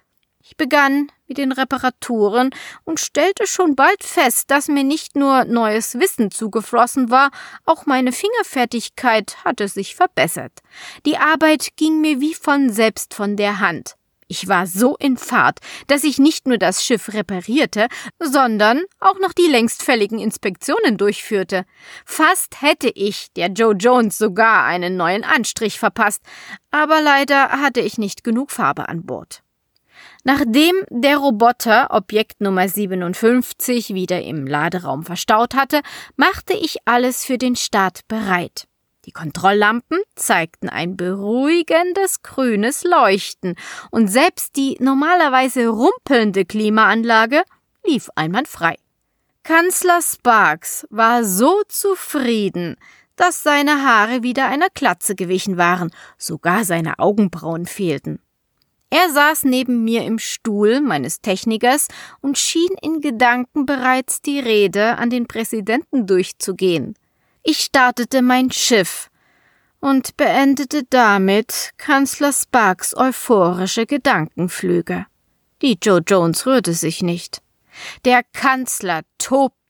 Ich 0.53 0.57
begann 0.57 1.11
mit 1.25 1.39
den 1.39 1.51
Reparaturen 1.51 2.51
und 2.83 2.99
stellte 2.99 3.47
schon 3.47 3.75
bald 3.75 4.03
fest, 4.03 4.51
dass 4.51 4.67
mir 4.67 4.83
nicht 4.83 5.15
nur 5.15 5.45
neues 5.45 5.95
Wissen 5.95 6.29
zugeflossen 6.29 7.09
war, 7.09 7.31
auch 7.65 7.87
meine 7.87 8.11
Fingerfertigkeit 8.11 9.43
hatte 9.43 9.67
sich 9.67 9.95
verbessert. 9.95 10.51
Die 11.07 11.17
Arbeit 11.17 11.69
ging 11.75 12.01
mir 12.01 12.21
wie 12.21 12.35
von 12.35 12.69
selbst 12.69 13.15
von 13.15 13.35
der 13.35 13.61
Hand. 13.61 13.95
Ich 14.27 14.47
war 14.47 14.67
so 14.67 14.95
in 14.97 15.17
Fahrt, 15.17 15.57
dass 15.87 16.03
ich 16.03 16.19
nicht 16.19 16.45
nur 16.45 16.59
das 16.59 16.85
Schiff 16.85 17.11
reparierte, 17.13 17.87
sondern 18.19 18.83
auch 18.99 19.17
noch 19.19 19.33
die 19.33 19.49
längst 19.49 19.81
fälligen 19.81 20.19
Inspektionen 20.19 20.97
durchführte. 20.97 21.65
Fast 22.05 22.61
hätte 22.61 22.91
ich 22.93 23.33
der 23.35 23.47
Joe 23.47 23.73
Jones 23.73 24.19
sogar 24.19 24.65
einen 24.65 24.97
neuen 24.97 25.23
Anstrich 25.23 25.79
verpasst, 25.79 26.21
aber 26.69 27.01
leider 27.01 27.49
hatte 27.59 27.81
ich 27.81 27.97
nicht 27.97 28.23
genug 28.23 28.51
Farbe 28.51 28.87
an 28.87 29.03
Bord. 29.03 29.42
Nachdem 30.25 30.75
der 30.89 31.17
Roboter 31.17 31.87
Objekt 31.91 32.39
Nummer 32.39 32.69
57 32.69 33.93
wieder 33.93 34.21
im 34.21 34.47
Laderaum 34.47 35.03
verstaut 35.03 35.53
hatte, 35.53 35.81
machte 36.15 36.53
ich 36.53 36.77
alles 36.85 37.25
für 37.25 37.37
den 37.37 37.57
Start 37.57 38.07
bereit. 38.07 38.67
Die 39.05 39.11
Kontrolllampen 39.11 39.99
zeigten 40.15 40.69
ein 40.69 40.95
beruhigendes 40.95 42.21
grünes 42.21 42.85
Leuchten 42.85 43.55
und 43.91 44.07
selbst 44.07 44.55
die 44.55 44.77
normalerweise 44.79 45.67
rumpelnde 45.67 46.45
Klimaanlage 46.45 47.43
lief 47.85 48.09
einwandfrei. 48.15 48.77
Kanzler 49.43 50.01
Sparks 50.01 50.87
war 50.89 51.25
so 51.25 51.63
zufrieden, 51.67 52.77
dass 53.17 53.43
seine 53.43 53.83
Haare 53.83 54.23
wieder 54.23 54.47
einer 54.47 54.69
Klatze 54.69 55.15
gewichen 55.15 55.57
waren, 55.57 55.91
sogar 56.17 56.63
seine 56.63 56.99
Augenbrauen 56.99 57.65
fehlten. 57.65 58.22
Er 58.93 59.09
saß 59.09 59.45
neben 59.45 59.83
mir 59.83 60.03
im 60.03 60.19
Stuhl 60.19 60.79
meines 60.79 61.19
Technikers 61.19 61.87
und 62.21 62.37
schien 62.37 62.69
in 62.79 63.01
Gedanken 63.01 63.65
bereits 63.65 64.21
die 64.21 64.39
Rede 64.39 64.99
an 64.99 65.09
den 65.09 65.25
Präsidenten 65.25 66.05
durchzugehen. 66.05 66.93
Ich 67.41 67.57
startete 67.61 68.21
mein 68.21 68.51
Schiff 68.51 69.09
und 69.79 70.15
beendete 70.15 70.83
damit 70.91 71.71
Kanzler 71.77 72.31
Sparks 72.31 72.95
euphorische 72.95 73.87
Gedankenflüge. 73.87 75.07
Die 75.63 75.79
Joe 75.81 76.03
Jones 76.07 76.45
rührte 76.45 76.75
sich 76.75 77.01
nicht. 77.01 77.41
Der 78.05 78.21
Kanzler 78.21 79.01
tobte 79.17 79.62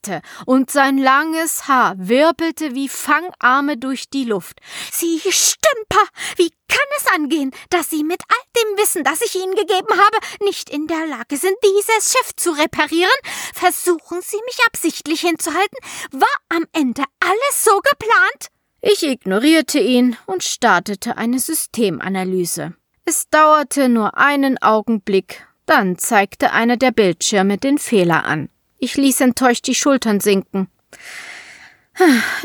und 0.46 0.72
sein 0.72 0.98
langes 0.98 1.68
Haar 1.68 1.96
wirbelte 1.98 2.76
wie 2.76 2.90
Fangarme 2.90 3.78
durch 3.78 4.10
die 4.10 4.26
Luft. 4.26 4.60
Sie 4.92 5.20
Stümper! 5.20 6.06
Wie 6.36 6.52
kann 6.68 6.88
es 6.98 7.08
angehen, 7.14 7.52
dass 7.70 7.90
Sie 7.90 8.04
mit 8.04 8.22
all 8.28 8.64
dem 8.64 8.78
Wissen, 8.78 9.04
das 9.04 9.22
ich 9.22 9.36
Ihnen 9.36 9.56
gegeben 9.56 9.92
habe, 9.92 10.18
nicht 10.44 10.70
in 10.70 10.88
der 10.88 11.06
Lage 11.06 11.38
sind, 11.38 11.56
dieses 11.64 12.12
Schiff 12.12 12.36
zu 12.36 12.52
reparieren? 12.52 13.10
Versuchen 13.54 14.22
Sie 14.22 14.40
mich 14.46 14.58
absichtlich 14.68 15.22
hinzuhalten? 15.22 15.78
War 16.12 16.28
am 16.50 16.66
Ende 16.74 17.04
alles 17.20 17.64
so 17.64 17.80
geplant? 17.80 18.48
Ich 18.82 19.04
ignorierte 19.04 19.80
ihn 19.80 20.18
und 20.26 20.44
startete 20.44 21.18
eine 21.18 21.40
Systemanalyse. 21.40 22.74
Es 23.06 23.30
dauerte 23.30 23.90
nur 23.90 24.18
einen 24.18 24.62
Augenblick, 24.62 25.48
dann 25.66 25.98
zeigte 25.98 26.52
einer 26.52 26.78
der 26.78 26.92
Bildschirme 26.92 27.58
den 27.58 27.78
Fehler 27.78 28.26
an. 28.26 28.50
Ich 28.84 28.98
ließ 28.98 29.22
enttäuscht 29.22 29.66
die 29.68 29.76
Schultern 29.76 30.20
sinken. 30.20 30.68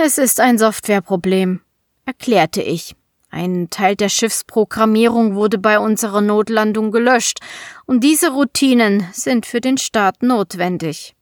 Es 0.00 0.18
ist 0.18 0.38
ein 0.38 0.56
Softwareproblem, 0.56 1.62
erklärte 2.04 2.62
ich. 2.62 2.94
Ein 3.28 3.70
Teil 3.70 3.96
der 3.96 4.08
Schiffsprogrammierung 4.08 5.34
wurde 5.34 5.58
bei 5.58 5.80
unserer 5.80 6.20
Notlandung 6.20 6.92
gelöscht, 6.92 7.40
und 7.86 8.04
diese 8.04 8.30
Routinen 8.30 9.04
sind 9.12 9.46
für 9.46 9.60
den 9.60 9.78
Start 9.78 10.22
notwendig. 10.22 11.16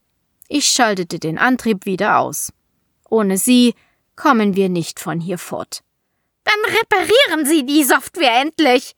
Ich 0.48 0.66
schaltete 0.66 1.18
den 1.18 1.38
Antrieb 1.38 1.86
wieder 1.86 2.18
aus. 2.18 2.52
Ohne 3.08 3.38
sie 3.38 3.74
kommen 4.16 4.54
wir 4.54 4.68
nicht 4.68 5.00
von 5.00 5.18
hier 5.18 5.38
fort. 5.38 5.80
Dann 6.44 6.74
reparieren 6.74 7.46
Sie 7.46 7.64
die 7.64 7.84
Software 7.84 8.42
endlich. 8.42 8.94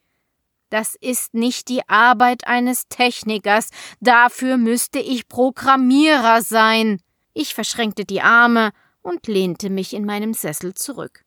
Das 0.71 0.95
ist 0.95 1.35
nicht 1.35 1.69
die 1.69 1.89
Arbeit 1.89 2.47
eines 2.47 2.89
Technikers, 2.89 3.71
dafür 4.01 4.57
müsste 4.59 4.99
ich 4.99 5.29
Programmierer 5.29 6.43
sein. 6.43 7.01
Ich 7.33 7.55
verschränkte 7.55 8.05
die 8.05 8.21
Arme 8.21 8.73
und 9.03 9.27
lehnte 9.27 9.71
mich 9.71 9.95
in 9.95 10.05
meinem 10.05 10.35
Sessel 10.35 10.75
zurück. 10.75 11.25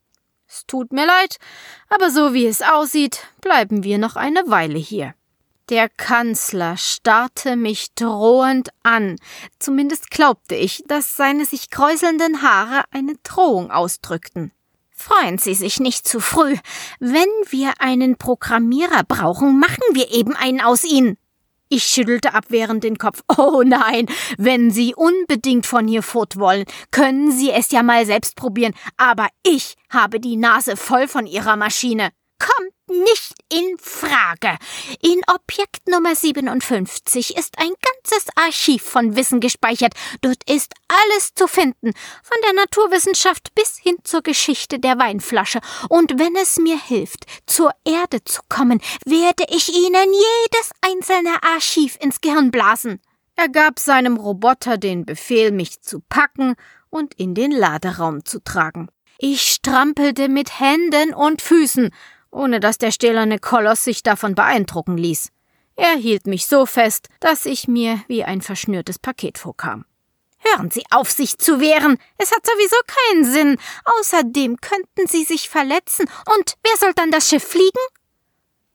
Es 0.48 0.66
tut 0.68 0.92
mir 0.92 1.06
leid, 1.06 1.38
aber 1.90 2.12
so 2.12 2.34
wie 2.34 2.46
es 2.46 2.62
aussieht, 2.62 3.26
bleiben 3.40 3.84
wir 3.84 3.98
noch 3.98 4.16
eine 4.16 4.44
Weile 4.48 4.78
hier. 4.78 5.16
Der 5.70 5.88
Kanzler 5.88 6.76
starrte 6.76 7.56
mich 7.56 7.94
drohend 7.96 8.70
an. 8.84 9.16
Zumindest 9.58 10.12
glaubte 10.12 10.56
ich, 10.56 10.84
dass 10.88 11.16
seine 11.16 11.46
sich 11.46 11.70
kräuselnden 11.70 12.42
Haare 12.42 12.84
eine 12.92 13.14
Drohung 13.24 13.72
ausdrückten. 13.72 14.52
Freuen 15.02 15.40
Sie 15.40 15.56
sich 15.56 15.80
nicht 15.80 16.08
zu 16.08 16.20
früh. 16.20 16.56
Wenn 17.00 17.28
wir 17.50 17.74
einen 17.80 18.18
Programmierer 18.18 19.04
brauchen, 19.04 19.60
machen 19.60 19.84
wir 19.94 20.12
eben 20.12 20.36
einen 20.36 20.62
aus 20.62 20.84
Ihnen. 20.84 21.18
Ich 21.70 21.86
schüttelte 21.86 22.36
abwehrend 22.36 22.84
den 22.84 23.00
Kopf. 23.00 23.24
Oh 23.36 23.64
nein, 23.66 24.06
wenn 24.38 24.70
Sie 24.70 24.94
unbedingt 24.94 25.66
von 25.66 25.88
hier 25.88 26.04
fort 26.04 26.38
wollen, 26.38 26.66
können 26.92 27.32
Sie 27.32 27.50
es 27.50 27.72
ja 27.72 27.82
mal 27.82 28.06
selbst 28.06 28.36
probieren, 28.36 28.76
aber 28.96 29.28
ich 29.42 29.76
habe 29.90 30.20
die 30.20 30.38
Nase 30.38 30.78
voll 30.78 31.08
von 31.08 31.26
Ihrer 31.26 31.56
Maschine. 31.56 32.12
Kommt 32.38 32.72
nicht 32.92 33.34
in 33.50 33.78
Frage. 33.80 34.58
In 35.02 35.22
Objekt 35.28 35.88
Nummer 35.88 36.16
57 36.16 37.38
ist 37.38 37.58
ein 37.58 37.72
ganzes 37.82 38.28
Archiv 38.36 38.84
von 38.84 39.16
Wissen 39.16 39.40
gespeichert. 39.40 39.94
Dort 40.22 40.50
ist 40.50 40.74
alles 40.88 41.34
zu 41.34 41.48
finden, 41.48 41.94
von 42.24 42.38
der 42.44 42.54
Naturwissenschaft 42.54 43.54
bis 43.56 43.78
hin 43.78 43.96
zur 44.04 44.22
Geschichte 44.22 44.80
der 44.80 45.00
Weinflasche. 45.00 45.60
Und 45.90 46.20
wenn 46.20 46.36
es 46.36 46.58
mir 46.58 46.80
hilft, 46.80 47.26
zur 47.46 47.72
Erde 47.86 48.24
zu 48.24 48.42
kommen, 48.50 48.82
werde 49.06 49.46
ich 49.50 49.70
Ihnen 49.70 50.14
jedes 50.14 50.72
einzelne 50.82 51.42
Archiv 51.44 51.98
ins 52.02 52.22
Gehirn 52.22 52.52
blasen. 52.52 53.02
Er 53.36 53.50
gab 53.50 53.80
seinem 53.80 54.18
Roboter 54.18 54.78
den 54.78 55.06
Befehl, 55.06 55.52
mich 55.52 55.82
zu 55.82 56.02
packen 56.02 56.56
und 56.90 57.14
in 57.16 57.34
den 57.34 57.52
Laderaum 57.52 58.24
zu 58.26 58.44
tragen. 58.44 58.90
Ich 59.18 59.42
strampelte 59.44 60.30
mit 60.30 60.60
Händen 60.60 61.14
und 61.14 61.42
Füßen, 61.42 61.92
ohne 62.32 62.60
dass 62.60 62.78
der 62.78 62.92
stählerne 62.92 63.40
Koloss 63.40 63.84
sich 63.84 64.04
davon 64.04 64.36
beeindrucken 64.36 64.98
ließ. 64.98 65.30
Er 65.76 65.96
hielt 65.96 66.28
mich 66.28 66.48
so 66.48 66.66
fest, 66.66 67.08
dass 67.20 67.46
ich 67.46 67.68
mir 67.68 68.02
wie 68.08 68.24
ein 68.24 68.42
verschnürtes 68.42 69.00
Paket 69.00 69.38
vorkam. 69.38 69.86
Hören 70.40 70.72
Sie 70.72 70.84
auf, 70.90 71.12
sich 71.12 71.38
zu 71.38 71.60
wehren. 71.60 71.98
Es 72.18 72.32
hat 72.32 72.46
sowieso 72.46 72.76
keinen 72.88 73.26
Sinn. 73.26 73.58
Außerdem 74.00 74.58
könnten 74.58 75.08
Sie 75.08 75.24
sich 75.24 75.50
verletzen. 75.50 76.06
Und 76.36 76.56
wer 76.64 76.78
soll 76.78 76.94
dann 76.96 77.12
das 77.12 77.30
Schiff 77.30 77.44
fliegen? 77.44 77.70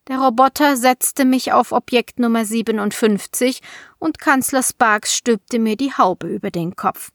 Der 0.08 0.18
Roboter 0.18 0.76
setzte 0.76 1.24
mich 1.24 1.52
auf 1.52 1.72
Objekt 1.72 2.20
Nummer 2.20 2.44
57 2.44 3.60
und 3.98 4.20
Kanzler 4.20 4.62
Sparks 4.62 5.14
stülpte 5.14 5.58
mir 5.58 5.76
die 5.76 5.92
Haube 5.92 6.28
über 6.28 6.52
den 6.52 6.76
Kopf. 6.76 7.10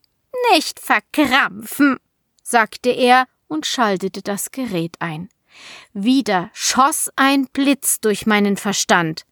Nicht 0.53 0.81
verkrampfen, 0.81 1.97
sagte 2.43 2.89
er 2.89 3.27
und 3.47 3.65
schaltete 3.65 4.21
das 4.21 4.51
Gerät 4.51 4.97
ein. 4.99 5.29
Wieder 5.93 6.49
schoss 6.53 7.09
ein 7.15 7.47
Blitz 7.47 7.99
durch 7.99 8.25
meinen 8.25 8.57
Verstand. 8.57 9.25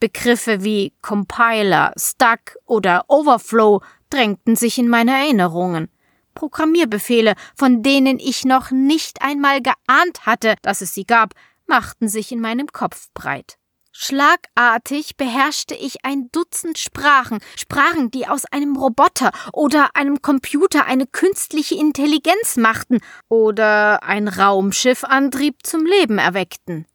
Begriffe 0.00 0.64
wie 0.64 0.94
Compiler, 1.02 1.92
Stuck 1.96 2.56
oder 2.64 3.04
Overflow 3.08 3.82
drängten 4.08 4.56
sich 4.56 4.78
in 4.78 4.88
meine 4.88 5.12
Erinnerungen. 5.12 5.88
Programmierbefehle, 6.34 7.34
von 7.54 7.82
denen 7.82 8.18
ich 8.18 8.44
noch 8.44 8.70
nicht 8.70 9.20
einmal 9.22 9.60
geahnt 9.60 10.26
hatte, 10.26 10.54
dass 10.62 10.80
es 10.80 10.94
sie 10.94 11.04
gab, 11.04 11.34
machten 11.66 12.08
sich 12.08 12.32
in 12.32 12.40
meinem 12.40 12.68
Kopf 12.68 13.08
breit. 13.14 13.59
Schlagartig 14.02 15.18
beherrschte 15.18 15.74
ich 15.74 16.06
ein 16.06 16.30
Dutzend 16.32 16.78
Sprachen, 16.78 17.38
Sprachen, 17.54 18.10
die 18.10 18.26
aus 18.26 18.46
einem 18.46 18.74
Roboter 18.74 19.30
oder 19.52 19.90
einem 19.94 20.22
Computer 20.22 20.86
eine 20.86 21.06
künstliche 21.06 21.74
Intelligenz 21.74 22.56
machten 22.56 23.00
oder 23.28 24.02
ein 24.02 24.26
Raumschiffantrieb 24.26 25.56
zum 25.64 25.84
Leben 25.84 26.16
erweckten. 26.16 26.86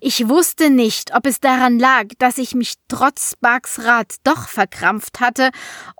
Ich 0.00 0.28
wusste 0.28 0.70
nicht, 0.70 1.12
ob 1.16 1.26
es 1.26 1.40
daran 1.40 1.80
lag, 1.80 2.04
dass 2.20 2.38
ich 2.38 2.54
mich 2.54 2.74
trotz 2.86 3.32
Sparks 3.32 3.80
Rat 3.80 4.14
doch 4.22 4.46
verkrampft 4.46 5.18
hatte, 5.18 5.50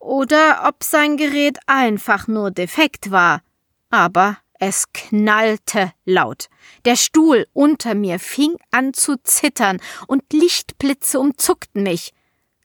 oder 0.00 0.66
ob 0.68 0.84
sein 0.84 1.16
Gerät 1.16 1.58
einfach 1.66 2.28
nur 2.28 2.52
defekt 2.52 3.10
war. 3.10 3.40
Aber 3.90 4.36
es 4.66 4.86
knallte 4.92 5.92
laut. 6.06 6.48
Der 6.86 6.96
Stuhl 6.96 7.46
unter 7.52 7.94
mir 7.94 8.18
fing 8.18 8.56
an 8.70 8.94
zu 8.94 9.16
zittern 9.22 9.78
und 10.06 10.32
Lichtblitze 10.32 11.20
umzuckten 11.20 11.82
mich. 11.82 12.12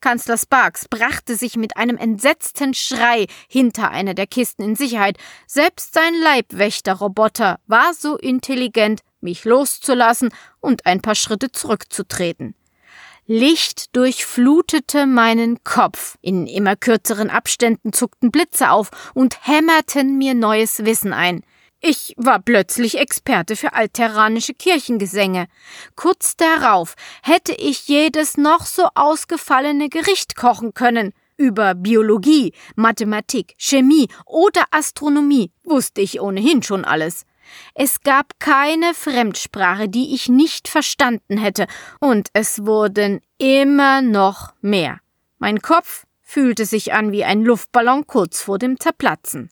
Kanzler 0.00 0.38
Sparks 0.38 0.88
brachte 0.88 1.36
sich 1.36 1.56
mit 1.56 1.76
einem 1.76 1.98
entsetzten 1.98 2.72
Schrei 2.72 3.26
hinter 3.48 3.90
einer 3.90 4.14
der 4.14 4.26
Kisten 4.26 4.62
in 4.62 4.76
Sicherheit. 4.76 5.18
Selbst 5.46 5.92
sein 5.92 6.14
Leibwächterroboter 6.14 7.60
war 7.66 7.92
so 7.92 8.16
intelligent, 8.16 9.00
mich 9.20 9.44
loszulassen 9.44 10.30
und 10.60 10.86
ein 10.86 11.02
paar 11.02 11.14
Schritte 11.14 11.52
zurückzutreten. 11.52 12.54
Licht 13.26 13.94
durchflutete 13.94 15.04
meinen 15.04 15.62
Kopf. 15.64 16.16
In 16.22 16.46
immer 16.46 16.76
kürzeren 16.76 17.28
Abständen 17.28 17.92
zuckten 17.92 18.30
Blitze 18.30 18.70
auf 18.70 18.90
und 19.12 19.46
hämmerten 19.46 20.16
mir 20.16 20.32
neues 20.32 20.86
Wissen 20.86 21.12
ein. 21.12 21.42
Ich 21.82 22.14
war 22.18 22.40
plötzlich 22.40 22.98
Experte 22.98 23.56
für 23.56 23.72
alteranische 23.72 24.52
Kirchengesänge. 24.52 25.46
Kurz 25.96 26.36
darauf 26.36 26.94
hätte 27.22 27.52
ich 27.52 27.88
jedes 27.88 28.36
noch 28.36 28.66
so 28.66 28.86
ausgefallene 28.94 29.88
Gericht 29.88 30.36
kochen 30.36 30.74
können. 30.74 31.14
Über 31.38 31.74
Biologie, 31.74 32.52
Mathematik, 32.76 33.54
Chemie 33.56 34.08
oder 34.26 34.64
Astronomie 34.70 35.52
wusste 35.64 36.02
ich 36.02 36.20
ohnehin 36.20 36.62
schon 36.62 36.84
alles. 36.84 37.24
Es 37.74 38.02
gab 38.02 38.38
keine 38.38 38.92
Fremdsprache, 38.92 39.88
die 39.88 40.14
ich 40.14 40.28
nicht 40.28 40.68
verstanden 40.68 41.38
hätte, 41.38 41.66
und 41.98 42.28
es 42.34 42.66
wurden 42.66 43.22
immer 43.38 44.02
noch 44.02 44.52
mehr. 44.60 45.00
Mein 45.38 45.62
Kopf 45.62 46.04
fühlte 46.20 46.66
sich 46.66 46.92
an 46.92 47.10
wie 47.10 47.24
ein 47.24 47.42
Luftballon 47.42 48.06
kurz 48.06 48.42
vor 48.42 48.58
dem 48.58 48.78
Zerplatzen. 48.78 49.50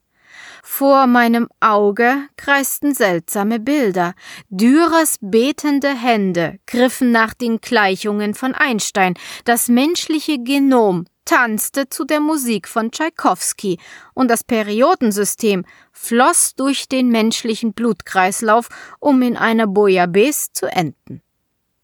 Vor 0.62 1.06
meinem 1.06 1.48
Auge 1.60 2.16
kreisten 2.36 2.94
seltsame 2.94 3.60
Bilder. 3.60 4.14
Dürers 4.48 5.18
betende 5.20 5.88
Hände 5.88 6.58
griffen 6.66 7.10
nach 7.10 7.34
den 7.34 7.60
Gleichungen 7.60 8.34
von 8.34 8.54
Einstein. 8.54 9.14
Das 9.44 9.68
menschliche 9.68 10.38
Genom 10.38 11.06
tanzte 11.24 11.88
zu 11.90 12.04
der 12.04 12.20
Musik 12.20 12.68
von 12.68 12.90
Tschaikowski 12.90 13.78
und 14.14 14.30
das 14.30 14.44
Periodensystem 14.44 15.64
floss 15.92 16.54
durch 16.54 16.88
den 16.88 17.08
menschlichen 17.08 17.74
Blutkreislauf, 17.74 18.68
um 18.98 19.20
in 19.20 19.36
einer 19.36 19.66
Bouillabaisse 19.66 20.52
zu 20.52 20.66
enden. 20.66 21.22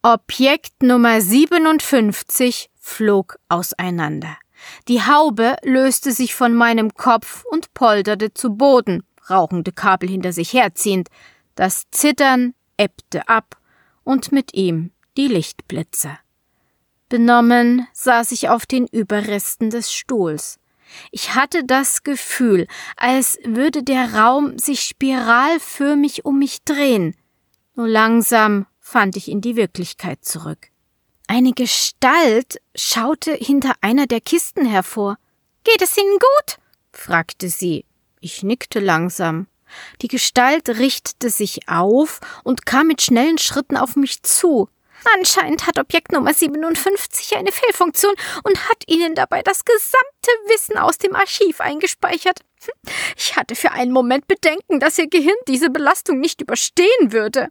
Objekt 0.02 0.82
Nummer 0.82 1.20
57 1.20 2.70
flog 2.78 3.36
auseinander. 3.48 4.36
Die 4.88 5.02
Haube 5.02 5.56
löste 5.62 6.12
sich 6.12 6.34
von 6.34 6.54
meinem 6.54 6.94
Kopf 6.94 7.44
und 7.50 7.74
polterte 7.74 8.34
zu 8.34 8.50
Boden, 8.50 9.02
rauchende 9.28 9.72
Kabel 9.72 10.08
hinter 10.08 10.32
sich 10.32 10.52
herziehend. 10.52 11.08
Das 11.54 11.84
Zittern 11.90 12.54
ebbte 12.76 13.28
ab 13.28 13.56
und 14.02 14.32
mit 14.32 14.54
ihm 14.54 14.90
die 15.16 15.28
Lichtblitze. 15.28 16.18
Benommen 17.08 17.86
saß 17.92 18.32
ich 18.32 18.48
auf 18.48 18.66
den 18.66 18.86
Überresten 18.86 19.70
des 19.70 19.92
Stuhls. 19.92 20.58
Ich 21.10 21.34
hatte 21.34 21.64
das 21.64 22.02
Gefühl, 22.02 22.66
als 22.96 23.38
würde 23.44 23.82
der 23.82 24.14
Raum 24.14 24.58
sich 24.58 24.80
spiralförmig 24.80 26.24
um 26.24 26.38
mich 26.38 26.64
drehen. 26.64 27.14
Nur 27.74 27.88
langsam 27.88 28.66
fand 28.80 29.16
ich 29.16 29.30
in 29.30 29.40
die 29.40 29.56
Wirklichkeit 29.56 30.24
zurück. 30.24 30.68
Eine 31.26 31.52
Gestalt 31.52 32.60
schaute 32.74 33.32
hinter 33.32 33.72
einer 33.80 34.06
der 34.06 34.20
Kisten 34.20 34.66
hervor. 34.66 35.16
Geht 35.64 35.82
es 35.82 35.96
Ihnen 35.96 36.18
gut? 36.18 36.58
fragte 36.92 37.48
sie. 37.48 37.86
Ich 38.20 38.42
nickte 38.42 38.80
langsam. 38.80 39.46
Die 40.02 40.08
Gestalt 40.08 40.68
richtete 40.68 41.30
sich 41.30 41.68
auf 41.68 42.20
und 42.44 42.66
kam 42.66 42.88
mit 42.88 43.02
schnellen 43.02 43.38
Schritten 43.38 43.76
auf 43.76 43.96
mich 43.96 44.22
zu. 44.22 44.68
Anscheinend 45.18 45.66
hat 45.66 45.78
Objekt 45.78 46.12
Nummer 46.12 46.32
57 46.32 47.36
eine 47.36 47.52
Fehlfunktion 47.52 48.14
und 48.44 48.68
hat 48.68 48.84
Ihnen 48.86 49.14
dabei 49.14 49.42
das 49.42 49.64
gesamte 49.64 50.30
Wissen 50.46 50.78
aus 50.78 50.98
dem 50.98 51.14
Archiv 51.14 51.60
eingespeichert. 51.60 52.40
Hm, 52.64 52.92
ich 53.16 53.36
hatte 53.36 53.54
für 53.54 53.72
einen 53.72 53.92
Moment 53.92 54.26
Bedenken, 54.26 54.80
dass 54.80 54.98
Ihr 54.98 55.08
Gehirn 55.08 55.36
diese 55.48 55.70
Belastung 55.70 56.20
nicht 56.20 56.40
überstehen 56.40 57.12
würde. 57.12 57.48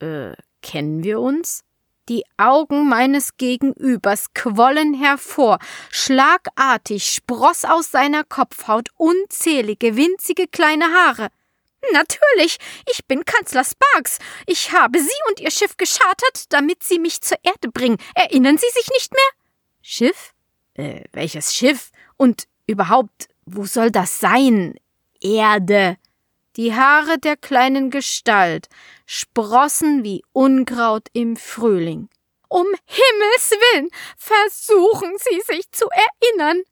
Äh, 0.00 0.34
kennen 0.62 1.04
wir 1.04 1.20
uns? 1.20 1.62
Die 2.08 2.22
Augen 2.36 2.88
meines 2.88 3.36
Gegenübers 3.36 4.32
quollen 4.32 4.94
hervor, 4.94 5.58
schlagartig 5.90 7.04
spross 7.04 7.64
aus 7.64 7.90
seiner 7.90 8.22
Kopfhaut 8.22 8.90
unzählige 8.96 9.96
winzige 9.96 10.46
kleine 10.46 10.84
Haare. 10.84 11.30
Natürlich, 11.92 12.58
ich 12.90 13.04
bin 13.06 13.24
Kanzler 13.24 13.64
Sparks. 13.64 14.18
Ich 14.46 14.72
habe 14.72 15.00
Sie 15.00 15.20
und 15.28 15.40
Ihr 15.40 15.50
Schiff 15.50 15.76
geschartert, 15.76 16.52
damit 16.52 16.84
Sie 16.84 17.00
mich 17.00 17.20
zur 17.20 17.38
Erde 17.42 17.70
bringen. 17.70 17.98
Erinnern 18.14 18.56
Sie 18.56 18.70
sich 18.72 18.88
nicht 18.90 19.12
mehr? 19.12 19.30
Schiff? 19.82 20.32
Äh, 20.74 21.04
welches 21.12 21.54
Schiff? 21.54 21.90
Und 22.16 22.44
überhaupt, 22.66 23.28
wo 23.46 23.64
soll 23.66 23.90
das 23.90 24.20
sein? 24.20 24.74
Erde. 25.20 25.96
Die 26.56 26.74
Haare 26.74 27.18
der 27.18 27.36
kleinen 27.36 27.90
Gestalt 27.90 28.68
sprossen 29.06 30.04
wie 30.04 30.22
Unkraut 30.32 31.08
im 31.12 31.36
Frühling. 31.36 32.08
Um 32.48 32.66
Himmels 32.84 33.50
willen, 33.50 33.88
versuchen 34.16 35.16
Sie 35.18 35.40
sich 35.52 35.70
zu 35.72 35.86
erinnern, 35.88 36.62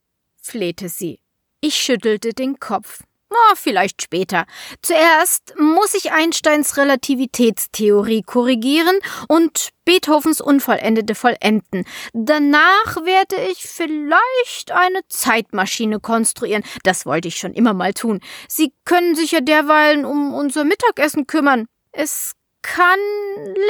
flehte 0.41 0.89
sie. 0.89 1.21
Ich 1.61 1.75
schüttelte 1.75 2.35
den 2.35 2.61
Kopf. 2.61 3.01
Oh, 3.31 3.55
vielleicht 3.57 4.03
später. 4.03 4.47
Zuerst 4.81 5.55
muss 5.59 5.95
ich 5.95 6.13
Einsteins 6.13 6.77
Relativitätstheorie 6.77 8.23
korrigieren 8.23 8.97
und 9.27 9.71
Beethovens 9.85 10.41
Unvollendete 10.41 11.17
vollenden. 11.17 11.85
Danach 12.13 12.97
werde 13.05 13.37
ich 13.51 13.67
vielleicht 13.67 14.71
eine 14.71 15.01
Zeitmaschine 15.09 15.99
konstruieren. 15.99 16.63
Das 16.85 17.07
wollte 17.07 17.27
ich 17.27 17.37
schon 17.37 17.55
immer 17.55 17.75
mal 17.75 17.93
tun. 17.93 18.21
Sie 18.49 18.73
können 18.85 19.17
sich 19.17 19.33
ja 19.33 19.41
derweilen 19.41 20.05
um 20.05 20.33
unser 20.33 20.63
Mittagessen 20.63 21.27
kümmern. 21.27 21.67
Es 21.97 22.35
kann 22.63 22.99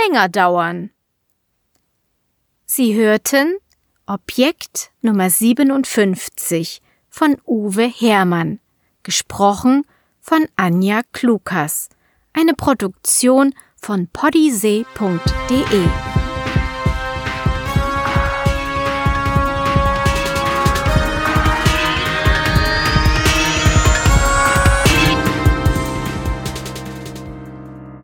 länger 0.07 0.31
dauern. 0.31 0.91
Sie 2.65 2.95
hörten 2.95 3.59
Objekt 4.07 4.91
Nummer 5.03 5.29
57 5.29 6.81
von 7.11 7.37
Uwe 7.47 7.87
Hermann, 7.87 8.61
gesprochen 9.03 9.85
von 10.21 10.47
Anja 10.57 11.03
Klukas, 11.13 11.91
eine 12.33 12.55
Produktion 12.55 13.55
von 13.77 14.09
poddysee.de. 14.09 14.85